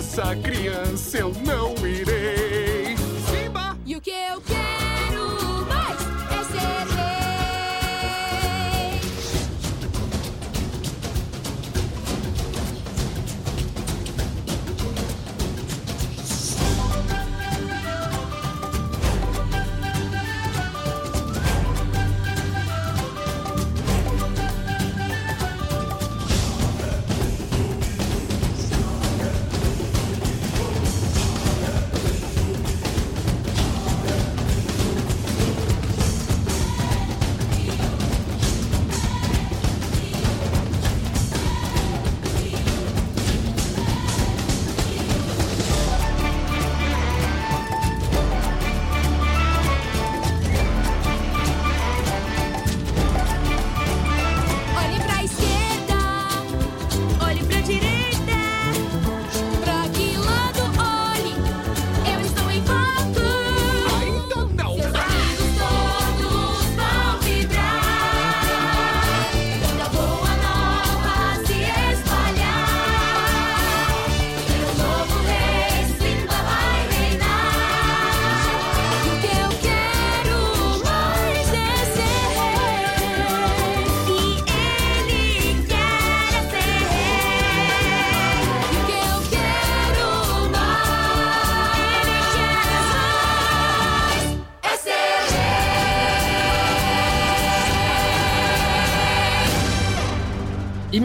[0.06, 2.15] Dessa criança eu não irei.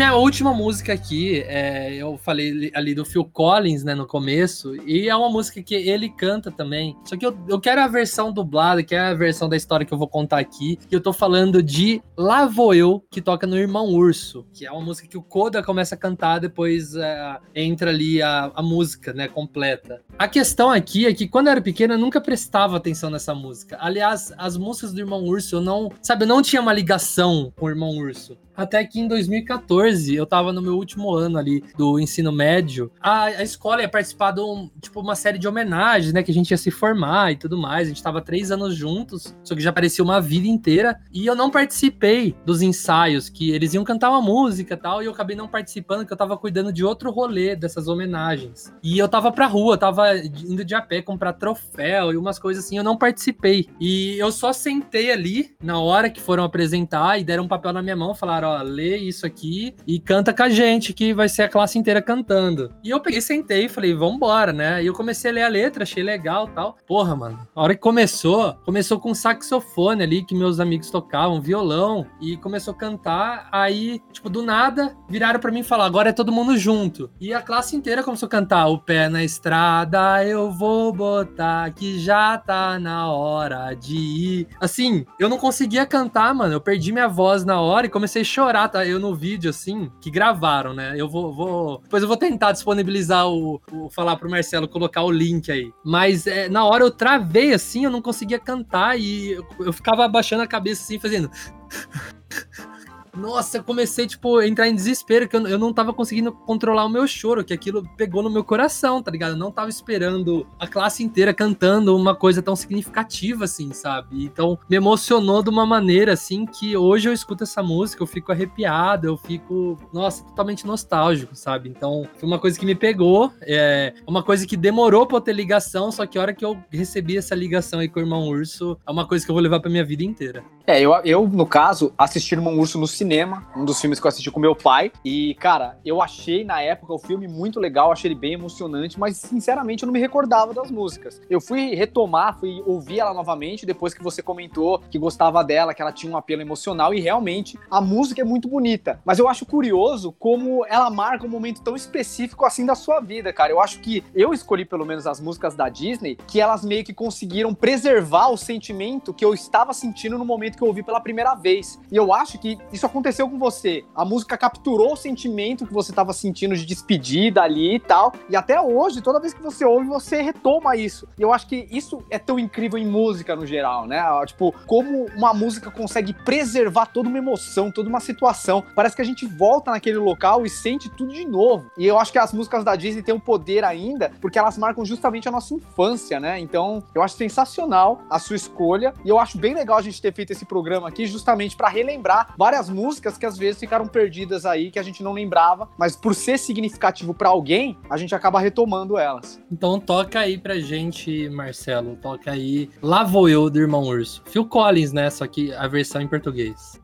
[0.00, 5.10] Minha última música aqui, é, eu falei ali do Phil Collins, né, no começo, e
[5.10, 6.96] é uma música que ele canta também.
[7.04, 9.92] Só que eu, eu quero a versão dublada, que é a versão da história que
[9.92, 10.78] eu vou contar aqui.
[10.90, 14.72] E eu tô falando de Lá Vou Eu, que toca no Irmão Urso, que é
[14.72, 19.12] uma música que o Koda começa a cantar, depois é, entra ali a, a música,
[19.12, 20.00] né, completa.
[20.18, 23.76] A questão aqui é que quando eu era pequena, eu nunca prestava atenção nessa música.
[23.78, 27.66] Aliás, as músicas do Irmão Urso, eu não, sabe, eu não tinha uma ligação com
[27.66, 28.38] o Irmão Urso.
[28.60, 32.92] Até que em 2014, eu tava no meu último ano ali do ensino médio.
[33.00, 36.22] A, a escola ia participar de um, tipo, uma série de homenagens, né?
[36.22, 37.86] Que a gente ia se formar e tudo mais.
[37.86, 41.00] A gente tava três anos juntos, só que já parecia uma vida inteira.
[41.10, 45.02] E eu não participei dos ensaios, que eles iam cantar uma música e tal.
[45.02, 48.70] E eu acabei não participando, porque eu tava cuidando de outro rolê dessas homenagens.
[48.82, 52.66] E eu tava pra rua, tava indo de a pé comprar troféu e umas coisas
[52.66, 52.76] assim.
[52.76, 53.68] Eu não participei.
[53.80, 57.82] E eu só sentei ali na hora que foram apresentar e deram um papel na
[57.82, 61.42] minha mão, falaram: ó, lê isso aqui e canta com a gente, que vai ser
[61.42, 62.72] a classe inteira cantando.
[62.82, 64.82] E eu peguei, sentei e falei, vambora, né?
[64.82, 66.76] E eu comecei a ler a letra, achei legal tal.
[66.86, 72.06] Porra, mano, a hora que começou, começou com saxofone ali, que meus amigos tocavam, violão,
[72.20, 73.48] e começou a cantar.
[73.52, 77.10] Aí, tipo, do nada, viraram pra mim falaram, agora é todo mundo junto.
[77.20, 81.98] E a classe inteira começou a cantar, o pé na estrada eu vou botar, que
[81.98, 84.48] já tá na hora de ir.
[84.60, 88.24] Assim, eu não conseguia cantar, mano, eu perdi minha voz na hora e comecei a
[88.24, 88.86] chorar, tá?
[88.86, 90.94] Eu no vídeo, assim, que gravaram, né?
[90.96, 91.32] Eu vou.
[91.32, 91.80] vou...
[91.82, 93.90] Depois eu vou tentar disponibilizar o, o.
[93.90, 95.72] falar pro Marcelo colocar o link aí.
[95.84, 100.04] Mas é, na hora eu travei, assim, eu não conseguia cantar e eu, eu ficava
[100.04, 101.30] abaixando a cabeça, assim, fazendo.
[103.16, 106.84] Nossa, eu comecei, tipo, a entrar em desespero, que eu, eu não tava conseguindo controlar
[106.84, 109.32] o meu choro, que aquilo pegou no meu coração, tá ligado?
[109.32, 114.24] Eu não tava esperando a classe inteira cantando uma coisa tão significativa, assim, sabe?
[114.24, 118.32] Então, me emocionou de uma maneira, assim, que hoje eu escuto essa música, eu fico
[118.32, 121.68] arrepiado, eu fico, nossa, totalmente nostálgico, sabe?
[121.68, 125.32] Então, foi uma coisa que me pegou, é uma coisa que demorou pra eu ter
[125.32, 128.78] ligação, só que a hora que eu recebi essa ligação aí com o Irmão Urso,
[128.86, 130.44] é uma coisa que eu vou levar pra minha vida inteira.
[130.66, 134.10] É, eu, eu, no caso, assisti Irmão Urso no cinema, um dos filmes que eu
[134.10, 134.92] assisti com meu pai.
[135.02, 139.16] E, cara, eu achei na época o filme muito legal, achei ele bem emocionante, mas
[139.16, 141.20] sinceramente eu não me recordava das músicas.
[141.30, 145.80] Eu fui retomar, fui ouvir ela novamente depois que você comentou que gostava dela, que
[145.80, 149.00] ela tinha um apelo emocional, e realmente a música é muito bonita.
[149.02, 153.32] Mas eu acho curioso como ela marca um momento tão específico assim da sua vida,
[153.32, 153.50] cara.
[153.50, 156.92] Eu acho que eu escolhi pelo menos as músicas da Disney, que elas meio que
[156.92, 161.34] conseguiram preservar o sentimento que eu estava sentindo no momento que eu ouvi pela primeira
[161.34, 161.80] vez.
[161.90, 163.84] E eu acho que isso aconteceu com você.
[163.94, 168.12] A música capturou o sentimento que você estava sentindo de despedida ali e tal.
[168.28, 171.08] E até hoje, toda vez que você ouve, você retoma isso.
[171.16, 174.02] E eu acho que isso é tão incrível em música no geral, né?
[174.26, 178.62] Tipo, como uma música consegue preservar toda uma emoção, toda uma situação.
[178.74, 181.70] Parece que a gente volta naquele local e sente tudo de novo.
[181.78, 184.84] E eu acho que as músicas da Disney têm um poder ainda, porque elas marcam
[184.84, 186.38] justamente a nossa infância, né?
[186.40, 188.92] Então, eu acho sensacional a sua escolha.
[189.04, 192.34] E eu acho bem legal a gente ter feito esse programa aqui justamente para relembrar
[192.36, 192.79] várias músicas
[193.18, 197.12] que às vezes ficaram perdidas aí, que a gente não lembrava, mas por ser significativo
[197.14, 199.40] para alguém, a gente acaba retomando elas.
[199.50, 201.96] Então toca aí pra gente, Marcelo.
[201.96, 204.22] Toca aí Lá Vou Eu, do Irmão Urso.
[204.26, 205.10] Phil Collins, né?
[205.10, 206.80] Só que a versão em português.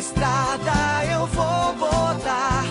[0.00, 2.64] Estrada eu vou botar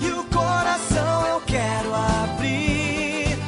[0.00, 3.38] e o coração eu quero abrir.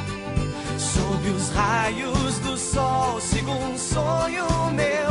[0.77, 5.09] Sob os raios do sol, sigo um sonho meu.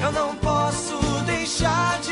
[0.00, 2.03] Eu não posso deixar de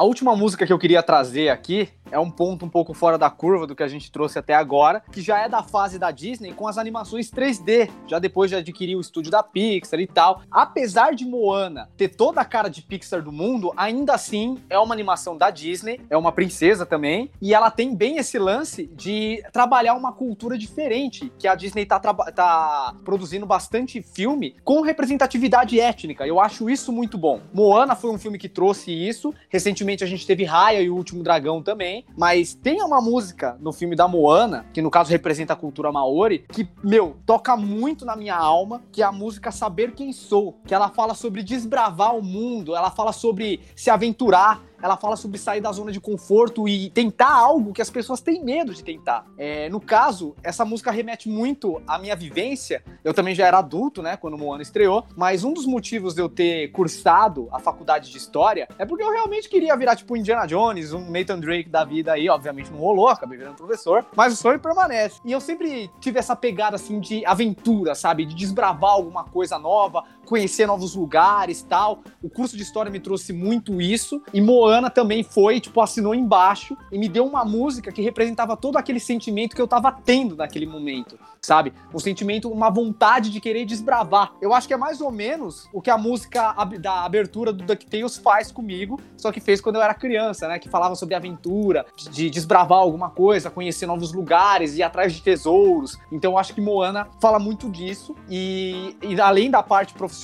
[0.00, 3.30] A última música que eu queria trazer aqui é um ponto um pouco fora da
[3.30, 6.52] curva do que a gente trouxe até agora, que já é da fase da Disney
[6.52, 10.42] com as animações 3D, já depois de adquirir o estúdio da Pixar e tal.
[10.50, 14.94] Apesar de Moana ter toda a cara de Pixar do mundo, ainda assim é uma
[14.94, 19.94] animação da Disney, é uma princesa também, e ela tem bem esse lance de trabalhar
[19.94, 26.26] uma cultura diferente, que a Disney tá, tá produzindo bastante filme com representatividade étnica.
[26.26, 27.40] Eu acho isso muito bom.
[27.52, 29.32] Moana foi um filme que trouxe isso.
[29.48, 31.99] Recentemente a gente teve Raya e o Último Dragão também.
[32.16, 36.44] Mas tem uma música no filme da Moana, que no caso representa a cultura maori,
[36.50, 40.58] que, meu, toca muito na minha alma, que é a música Saber Quem Sou.
[40.66, 45.38] Que ela fala sobre desbravar o mundo, ela fala sobre se aventurar, ela fala sobre
[45.38, 49.24] sair da zona de conforto e tentar algo que as pessoas têm medo de tentar.
[49.36, 52.82] É, no caso, essa música remete muito à minha vivência.
[53.04, 56.28] Eu também já era adulto, né, quando Moana estreou, mas um dos motivos de eu
[56.28, 60.92] ter cursado a faculdade de História é porque eu realmente queria virar tipo Indiana Jones,
[60.92, 64.58] um Nathan Drake da vida aí, obviamente não rolou, acabei virando professor, mas o sonho
[64.60, 65.20] permanece.
[65.24, 70.04] E eu sempre tive essa pegada assim de aventura, sabe, de desbravar alguma coisa nova,
[70.30, 72.04] conhecer novos lugares, tal.
[72.22, 76.76] O curso de História me trouxe muito isso e Moana também foi, tipo, assinou embaixo
[76.92, 80.66] e me deu uma música que representava todo aquele sentimento que eu tava tendo naquele
[80.66, 81.72] momento, sabe?
[81.92, 84.32] Um sentimento, uma vontade de querer desbravar.
[84.40, 88.16] Eu acho que é mais ou menos o que a música da abertura do DuckTales
[88.16, 90.60] faz comigo, só que fez quando eu era criança, né?
[90.60, 95.20] Que falava sobre aventura, de, de desbravar alguma coisa, conhecer novos lugares, ir atrás de
[95.22, 95.98] tesouros.
[96.12, 100.19] Então eu acho que Moana fala muito disso e, e além da parte profissional,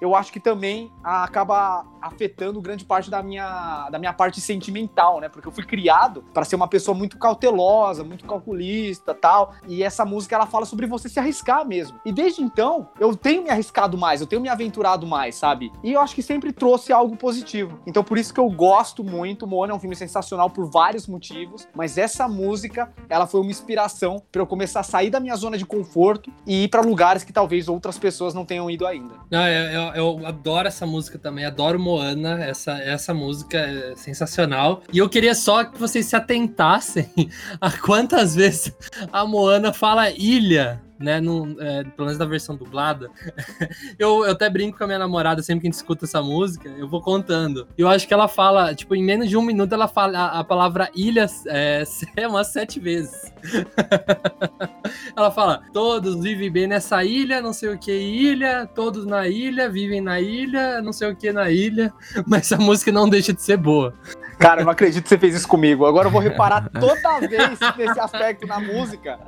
[0.00, 5.28] eu acho que também acaba afetando grande parte da minha, da minha parte sentimental, né?
[5.28, 9.54] Porque eu fui criado para ser uma pessoa muito cautelosa, muito calculista, tal.
[9.66, 11.98] E essa música ela fala sobre você se arriscar mesmo.
[12.04, 15.72] E desde então, eu tenho me arriscado mais, eu tenho me aventurado mais, sabe?
[15.82, 17.80] E eu acho que sempre trouxe algo positivo.
[17.86, 19.46] Então por isso que eu gosto muito.
[19.46, 24.22] Moana é um filme sensacional por vários motivos, mas essa música, ela foi uma inspiração
[24.30, 27.32] para eu começar a sair da minha zona de conforto e ir para lugares que
[27.32, 29.14] talvez outras pessoas não tenham ido ainda.
[29.30, 34.82] Não, eu, eu- eu adoro essa música também, adoro Moana, essa, essa música é sensacional.
[34.92, 37.08] E eu queria só que vocês se atentassem
[37.60, 38.72] a quantas vezes
[39.12, 41.20] a Moana fala ilha, né?
[41.20, 43.10] No, é, pelo menos na versão dublada.
[43.98, 46.68] Eu, eu até brinco com a minha namorada sempre que a gente escuta essa música,
[46.68, 47.66] eu vou contando.
[47.78, 50.44] Eu acho que ela fala, tipo, em menos de um minuto ela fala a, a
[50.44, 51.84] palavra ilha é,
[52.26, 53.32] umas sete vezes.
[55.16, 59.68] Ela fala: todos vivem bem nessa ilha, não sei o que ilha, todos na ilha,
[59.68, 61.92] vivem na ilha, não sei o que na ilha,
[62.26, 63.94] mas a música não deixa de ser boa.
[64.38, 65.86] Cara, eu não acredito que você fez isso comigo.
[65.86, 69.18] Agora eu vou reparar toda vez nesse aspecto na música.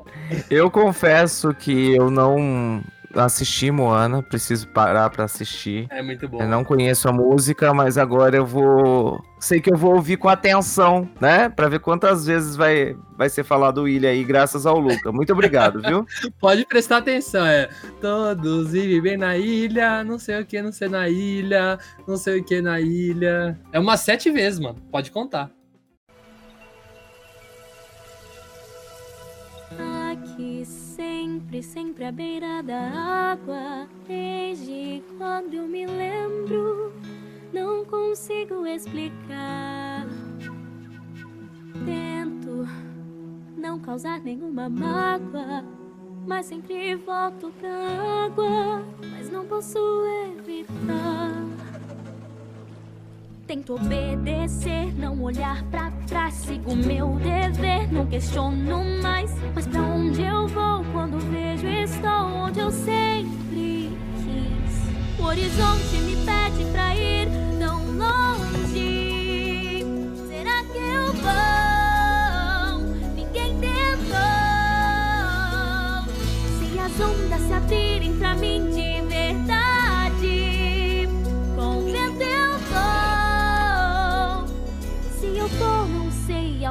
[0.51, 2.83] Eu confesso que eu não
[3.17, 5.87] assisti Moana, preciso parar pra assistir.
[5.91, 6.41] É muito bom.
[6.41, 9.21] Eu não conheço a música, mas agora eu vou.
[9.39, 11.49] Sei que eu vou ouvir com atenção, né?
[11.49, 15.13] Pra ver quantas vezes vai, vai ser falado Ilha aí, graças ao Luca.
[15.13, 16.07] Muito obrigado, viu?
[16.41, 17.69] Pode prestar atenção, é.
[18.01, 22.41] Todos vivem bem na ilha, não sei o que, não sei na ilha, não sei
[22.41, 23.59] o que na ilha.
[23.73, 24.77] É umas sete vezes, mano.
[24.91, 25.51] Pode contar.
[31.37, 33.87] Sempre, sempre à beira da água.
[34.09, 36.93] Desde quando eu me lembro,
[37.53, 40.07] não consigo explicar.
[41.85, 42.67] Tento
[43.57, 45.63] não causar nenhuma mágoa,
[46.27, 48.83] mas sempre volto pra água.
[49.11, 49.79] Mas não posso
[50.39, 51.76] evitar.
[53.47, 56.35] Tento obedecer, não olhar pra trás.
[56.35, 59.33] Sigo meu dever, não questiono mais.
[59.55, 65.21] Mas pra onde eu vou quando vejo estou onde eu sempre quis?
[65.21, 67.29] O horizonte me pede pra ir
[67.61, 68.86] tão longe.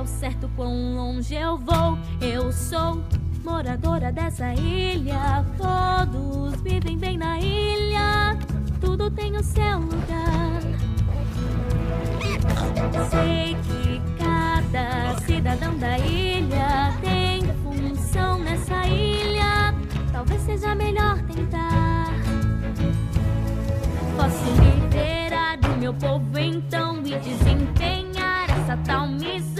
[0.05, 1.97] Ao certo quão longe eu vou.
[2.21, 3.03] Eu sou
[3.43, 5.43] moradora dessa ilha.
[5.57, 8.37] Todos vivem bem na ilha.
[8.79, 10.61] Tudo tem o seu lugar.
[13.09, 19.73] Sei que cada cidadão da ilha tem função nessa ilha.
[20.11, 22.13] Talvez seja melhor tentar.
[24.15, 28.05] Posso liberar do meu povo então e desempenhar
[28.65, 29.54] essa tal missão,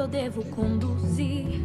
[0.00, 1.60] eu devo conduzir.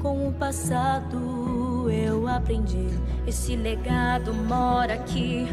[0.00, 2.88] Com o passado eu aprendi.
[3.26, 5.46] Esse legado mora aqui,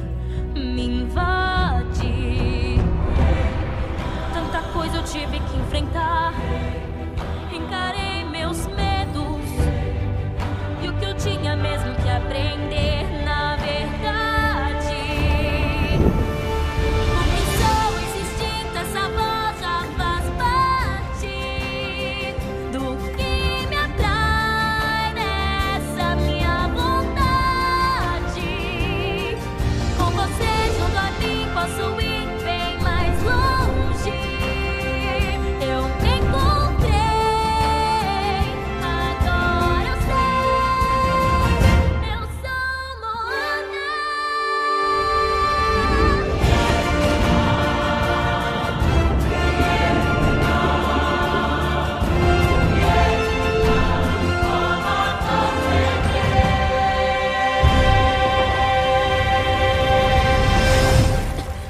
[0.54, 2.78] me invade.
[4.34, 6.34] Tanta coisa eu tive que enfrentar.
[7.54, 9.46] Encarei meus medos
[10.82, 12.89] e o que eu tinha mesmo que aprender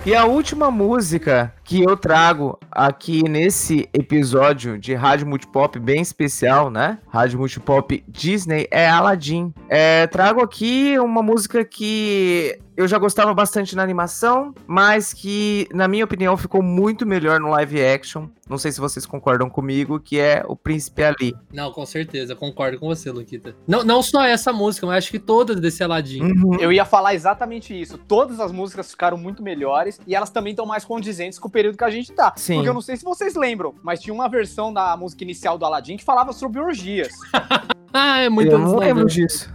[0.09, 6.71] E a última música que eu trago aqui nesse episódio de Rádio Multipop bem especial,
[6.71, 6.97] né?
[7.09, 9.53] Rádio Multipop Disney é Aladdin.
[9.69, 15.85] É, trago aqui uma música que eu já gostava bastante na animação, mas que, na
[15.85, 18.29] minha opinião, ficou muito melhor no live action.
[18.47, 21.35] Não sei se vocês concordam comigo, que é o Príncipe Ali.
[21.51, 23.53] Não, com certeza, concordo com você, Luquita.
[23.67, 26.21] Não, não só essa música, mas acho que todas desse Aladdin.
[26.21, 26.55] Uhum.
[26.55, 27.97] Eu ia falar exatamente isso.
[27.97, 31.77] Todas as músicas ficaram muito melhores e elas também estão mais condizentes com o período
[31.77, 32.31] que a gente tá.
[32.37, 32.55] Sim.
[32.55, 35.65] Porque eu não sei se vocês lembram, mas tinha uma versão da música inicial do
[35.65, 37.11] Aladdin que falava sobre orgias.
[37.93, 39.05] Ah, é muito eu não lembro 90.
[39.05, 39.51] disso.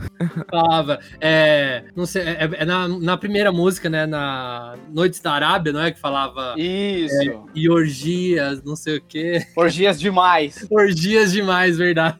[0.50, 1.00] Falava.
[1.20, 4.06] É, não sei, é, é na, na primeira música, né?
[4.06, 5.90] Na Noites da Arábia, não é?
[5.92, 6.54] Que falava.
[6.56, 7.20] Isso.
[7.22, 9.46] é, e orgias, não sei o quê.
[9.56, 10.66] Orgias demais.
[10.70, 12.18] Orgias demais, verdade.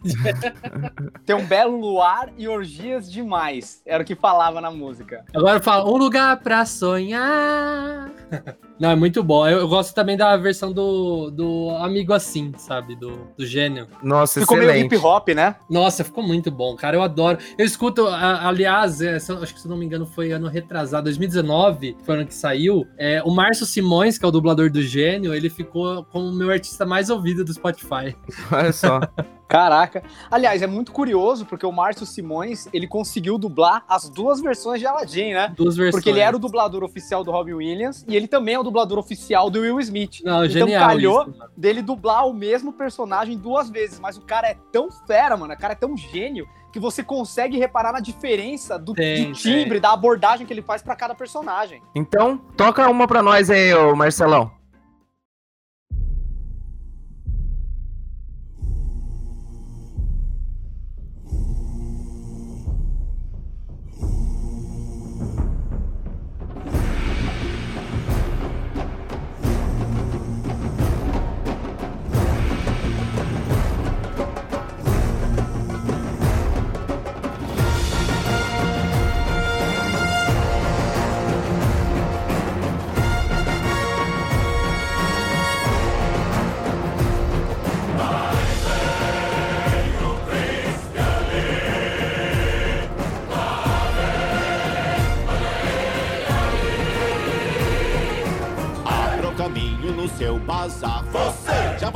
[1.24, 3.82] Tem um belo luar e orgias demais.
[3.86, 5.24] Era o que falava na música.
[5.34, 8.10] Agora fala, um lugar pra sonhar.
[8.78, 9.46] Não, é muito bom.
[9.46, 12.96] Eu, eu gosto também da versão do, do Amigo Assim, sabe?
[12.96, 13.86] Do, do gênio.
[14.02, 14.94] Nossa, Ficou meio excelente.
[14.94, 15.54] hip hop, né?
[15.70, 16.96] Nossa, ficou muito bom, cara.
[16.96, 17.38] Eu adoro.
[17.56, 21.04] Eu escuto, a- aliás, é, acho que se eu não me engano foi ano retrasado,
[21.04, 22.86] 2019, foi o ano que saiu.
[22.98, 26.50] É, o Márcio Simões, que é o dublador do Gênio, ele ficou como o meu
[26.50, 28.16] artista mais ouvido do Spotify.
[28.50, 29.00] Olha só.
[29.48, 30.02] Caraca.
[30.30, 34.86] Aliás, é muito curioso porque o Márcio Simões, ele conseguiu dublar as duas versões de
[34.86, 35.52] Aladdin, né?
[35.56, 35.94] Duas versões.
[35.94, 38.98] Porque ele era o dublador oficial do Robin Williams e ele também é o dublador
[38.98, 40.20] oficial do Will Smith.
[40.24, 44.00] Não, então genial calhou isso, dele dublar o mesmo personagem duas vezes.
[44.00, 45.52] Mas o cara é tão fera, mano.
[45.52, 49.74] O cara é tão gênio que você consegue reparar na diferença do Tem, de timbre,
[49.74, 49.80] tem.
[49.80, 51.80] da abordagem que ele faz pra cada personagem.
[51.94, 54.50] Então, toca uma pra nós aí, ô Marcelão.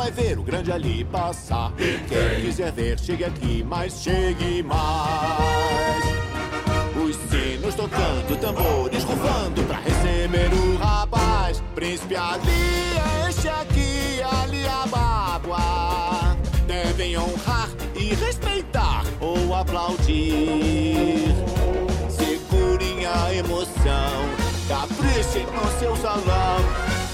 [0.09, 1.73] Vai ver o grande ali passar.
[1.79, 6.05] E quem quiser ver, chegue aqui, mas chegue mais.
[6.97, 11.63] Os sinos tocando, tambores rufando pra receber o rapaz.
[11.75, 16.37] Príncipe Ali, este aqui, Ali Ababa.
[16.67, 21.35] Devem honrar e respeitar ou aplaudir.
[22.09, 24.29] Segurem a emoção,
[24.69, 26.59] caprichem no seu salão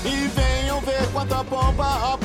[0.04, 2.16] e venham ver quanta pompa há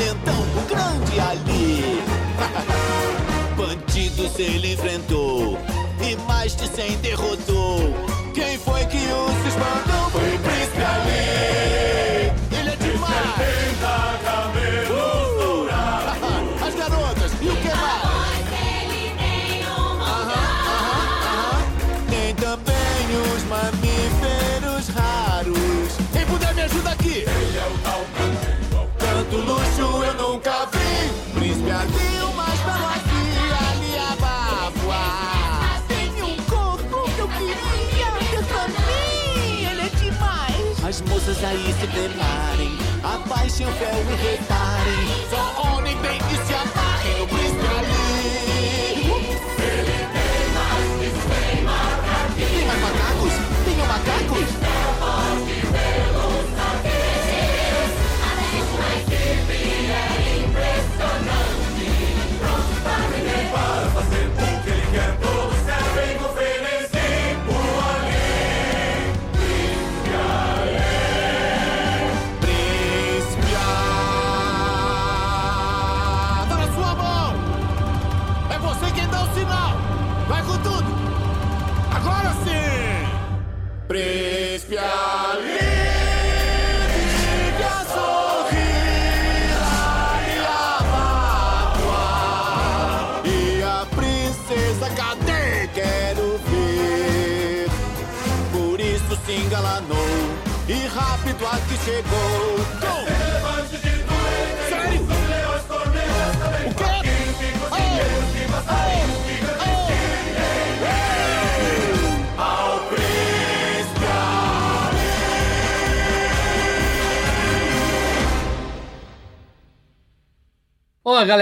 [0.00, 2.02] valentão, o grande Ali.
[3.56, 5.58] Bandidos ele enfrentou
[6.00, 7.94] e mais de cem derrotou.
[8.34, 10.10] Quem foi que os espantou?
[10.10, 12.58] Foi o Príncipe Ali.
[12.58, 13.30] Ele é demais.
[41.40, 45.30] As moças aí se preparem, abaixem o véu e reparem.
[45.30, 46.79] Só homem bem que se amarrem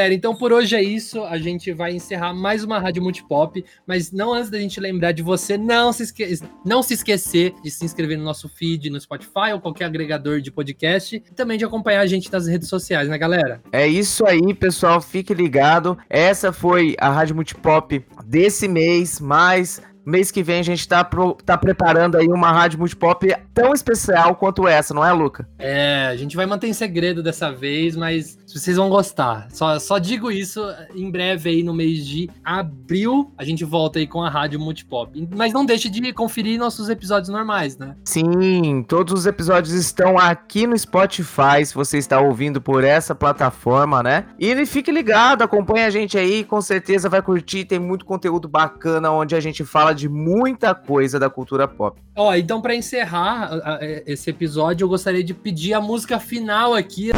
[0.09, 1.22] galera, então por hoje é isso.
[1.24, 5.22] A gente vai encerrar mais uma Rádio Multipop, mas não antes da gente lembrar de
[5.22, 6.38] você não se, esque...
[6.64, 10.50] não se esquecer de se inscrever no nosso feed no Spotify ou qualquer agregador de
[10.50, 13.61] podcast e também de acompanhar a gente nas redes sociais, né, galera?
[13.72, 15.00] É isso aí, pessoal.
[15.00, 15.98] Fique ligado.
[16.09, 21.34] Essa foi a Rádio Multipop desse mês, mas mês que vem a gente tá, pro-
[21.44, 25.48] tá preparando aí uma Rádio Multipop tão especial quanto essa, não é, Luca?
[25.59, 29.48] É, a gente vai manter em segredo dessa vez, mas vocês vão gostar.
[29.50, 30.62] Só, só digo isso
[30.94, 33.32] em breve aí no mês de abril.
[33.36, 35.28] A gente volta aí com a Rádio Multipop.
[35.34, 37.94] Mas não deixe de conferir nossos episódios normais, né?
[38.04, 44.02] Sim, todos os episódios estão aqui no Spotify, se você está ouvindo por essa plataforma,
[44.02, 44.26] né?
[44.38, 49.11] E fique ligado, acompanha a gente aí, com certeza vai curtir, tem muito conteúdo bacana
[49.11, 52.01] onde a gente fala de muita coisa da cultura pop.
[52.16, 57.11] Ó, então pra encerrar a- esse episódio, eu gostaria de pedir a música final aqui.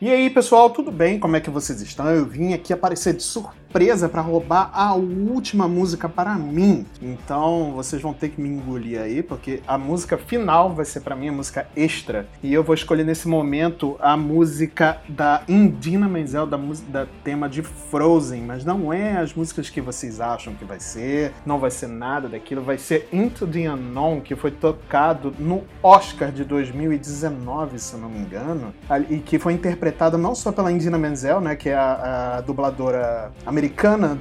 [0.00, 1.18] E aí, pessoal, tudo bem?
[1.18, 2.08] Como é que vocês estão?
[2.10, 3.61] Eu vim aqui aparecer de surpresa
[4.08, 6.84] para roubar a última música para mim.
[7.00, 11.16] Então, vocês vão ter que me engolir aí, porque a música final vai ser para
[11.16, 12.28] mim a música extra.
[12.42, 16.58] E eu vou escolher nesse momento a música da Indina Menzel, da,
[16.88, 21.32] da tema de Frozen, mas não é as músicas que vocês acham que vai ser,
[21.46, 26.30] não vai ser nada daquilo, vai ser Into the Unknown, que foi tocado no Oscar
[26.30, 28.74] de 2019, se eu não me engano,
[29.08, 33.32] e que foi interpretada não só pela Indina Menzel, né, que é a, a dubladora
[33.46, 33.61] americana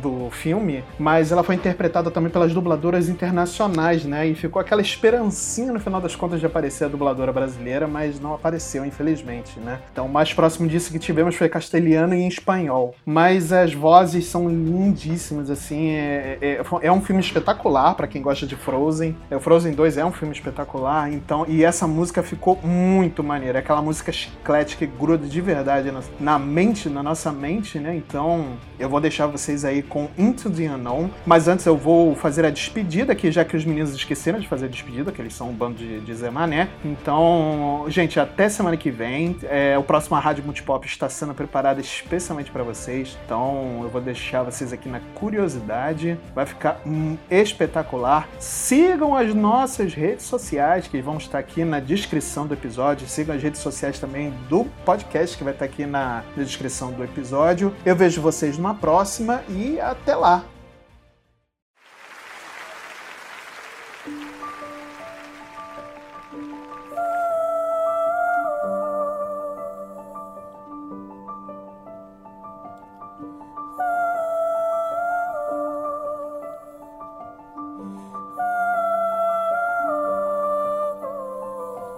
[0.01, 5.71] do filme, mas ela foi interpretada também pelas dubladoras internacionais, né, e ficou aquela esperancinha
[5.71, 9.79] no final das contas de aparecer a dubladora brasileira, mas não apareceu, infelizmente, né.
[9.91, 14.49] Então, o mais próximo disso que tivemos foi castelhano e espanhol, mas as vozes são
[14.49, 19.39] lindíssimas, assim, é, é, é um filme espetacular para quem gosta de Frozen, É, o
[19.39, 23.81] Frozen 2 é um filme espetacular, então, e essa música ficou muito maneira, é aquela
[23.81, 27.95] música chiclete que gruda de verdade na, na mente, na nossa mente, né?
[27.95, 32.45] Então eu vou deixar vocês aí com Into the Unknown, mas antes eu vou fazer
[32.45, 35.49] a despedida aqui, já que os meninos esqueceram de fazer a despedida, que eles são
[35.49, 36.69] um bando de, de Zé Mané.
[36.83, 39.37] Então, gente, até semana que vem.
[39.43, 44.43] É, o próximo Rádio Multipop está sendo preparado especialmente para vocês, então eu vou deixar
[44.43, 48.27] vocês aqui na curiosidade, vai ficar hum, espetacular.
[48.39, 53.07] Sigam as nossas redes sociais, que vão estar aqui na descrição do episódio.
[53.07, 57.03] Sigam as redes sociais também do podcast, que vai estar aqui na, na descrição do
[57.03, 57.73] episódio.
[57.85, 60.43] Eu vejo vocês numa próxima e até lá!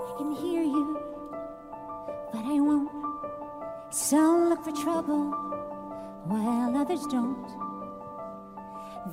[0.05, 0.99] I can hear you,
[2.33, 2.91] but I won't.
[3.91, 5.31] Some look for trouble
[6.25, 7.47] while others don't.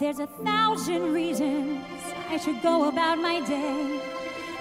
[0.00, 1.84] There's a thousand reasons
[2.28, 4.00] I should go about my day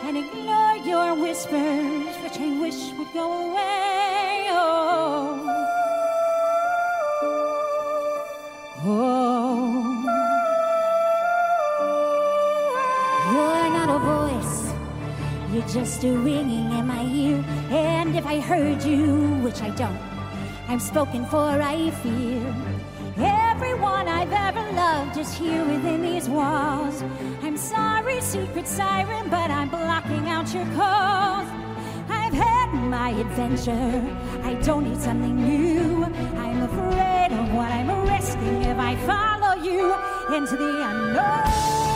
[0.03, 4.45] and ignore your whispers, which I wish would go away.
[4.51, 5.39] Oh.
[8.85, 9.69] Oh.
[13.33, 14.57] You're not a voice.
[15.51, 17.43] You're just a ringing in my ear.
[17.71, 19.99] And if I heard you, which I don't,
[20.67, 22.98] I'm spoken for, I fear.
[24.79, 27.03] Loved is here within these walls.
[27.43, 31.49] I'm sorry, secret siren, but I'm blocking out your calls.
[32.09, 34.01] I've had my adventure.
[34.41, 36.05] I don't need something new.
[36.45, 39.93] I'm afraid of what I'm risking if I follow you
[40.33, 41.88] into the unknown.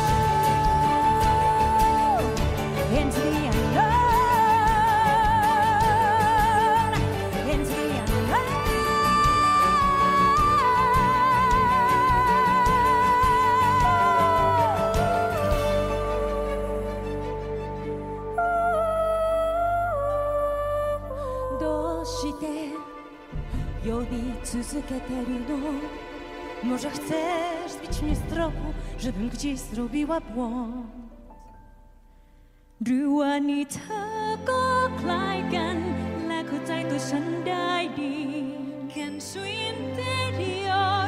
[26.63, 28.67] Może chcesz zbić mnie z tropu,
[28.99, 31.03] żebym gdzieś zrobiła błąd?
[32.85, 34.05] หรือว่านี่เธอ
[34.49, 34.63] ก็
[35.01, 35.77] คล้ายกัน
[36.27, 38.15] และเข้าใจตัวฉันได้ดี
[39.05, 39.41] En su
[39.71, 41.07] interior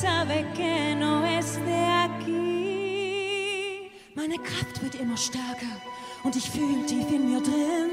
[0.00, 2.60] sabe que no es de aquí.
[4.14, 5.76] Meine Kraft wird immer stärker
[6.24, 7.90] und ich fühle tief in mir drin.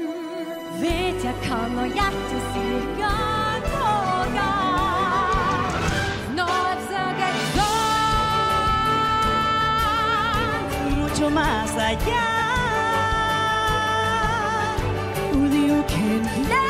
[0.82, 4.79] Vet jag kan och hjärtat stiger tårar
[11.20, 12.56] mucho más allá.
[15.34, 16.69] Will you can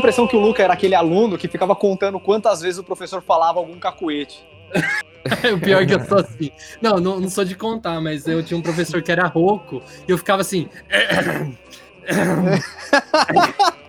[0.00, 3.58] impressão que o Luca era aquele aluno que ficava contando quantas vezes o professor falava
[3.58, 4.44] algum cacuete.
[5.54, 6.50] o pior é que eu sou assim.
[6.80, 10.10] Não, não, não sou de contar, mas eu tinha um professor que era rouco e
[10.10, 10.68] eu ficava assim.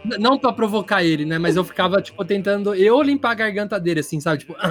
[0.03, 1.37] Não pra provocar ele, né?
[1.37, 4.39] Mas eu ficava, tipo, tentando eu limpar a garganta dele, assim, sabe?
[4.39, 4.55] Tipo.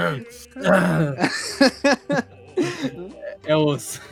[3.44, 4.02] É osso.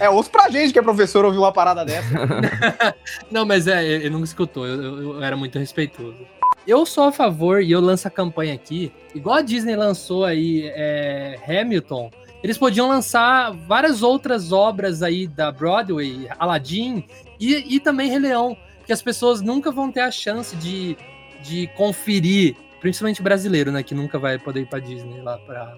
[0.00, 2.08] É osso pra gente que é professor ouvir uma parada dessa.
[3.30, 6.16] Não, mas é, ele não escutou, eu, eu- eu era muito respeitoso.
[6.66, 10.70] Eu sou a favor, e eu lanço a campanha aqui, igual a Disney lançou aí
[10.74, 12.10] é, Hamilton,
[12.42, 17.04] eles podiam lançar várias outras obras aí da Broadway, Aladdin
[17.40, 20.96] e, e também Rei Leão, porque as pessoas nunca vão ter a chance de,
[21.42, 25.74] de conferir, principalmente brasileiro, né, que nunca vai poder ir pra Disney lá pra,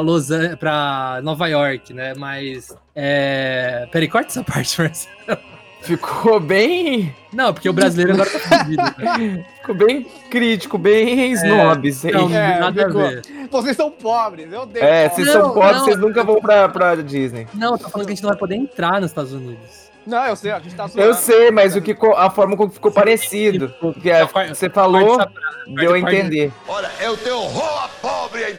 [0.00, 2.74] Los An pra Nova York, né, mas...
[2.94, 3.86] É...
[3.90, 5.38] Peraí, corta essa parte, Marcelo.
[5.84, 7.14] Ficou bem.
[7.30, 8.82] Não, porque o brasileiro agora tá fudido.
[8.82, 9.44] né?
[9.60, 11.72] Ficou bem crítico, bem não,
[12.08, 12.34] hein?
[12.34, 13.02] É, nada a ficou.
[13.02, 13.22] ver.
[13.50, 14.82] Vocês são pobres, meu Deus.
[14.84, 15.84] É, vocês Não, são pobres, não.
[15.84, 17.46] vocês nunca vão pra, pra Disney.
[17.52, 19.90] Não, eu tô falando que a gente não vai poder entrar nos Estados Unidos.
[20.06, 21.06] Não, eu sei, a gente tá zoando.
[21.06, 23.72] Eu sei, mas o que, a forma como ficou parecido.
[24.00, 25.18] Que é- você falou,
[25.66, 26.50] deu a entender.
[26.66, 28.58] Olha, eu tenho horror a pobre.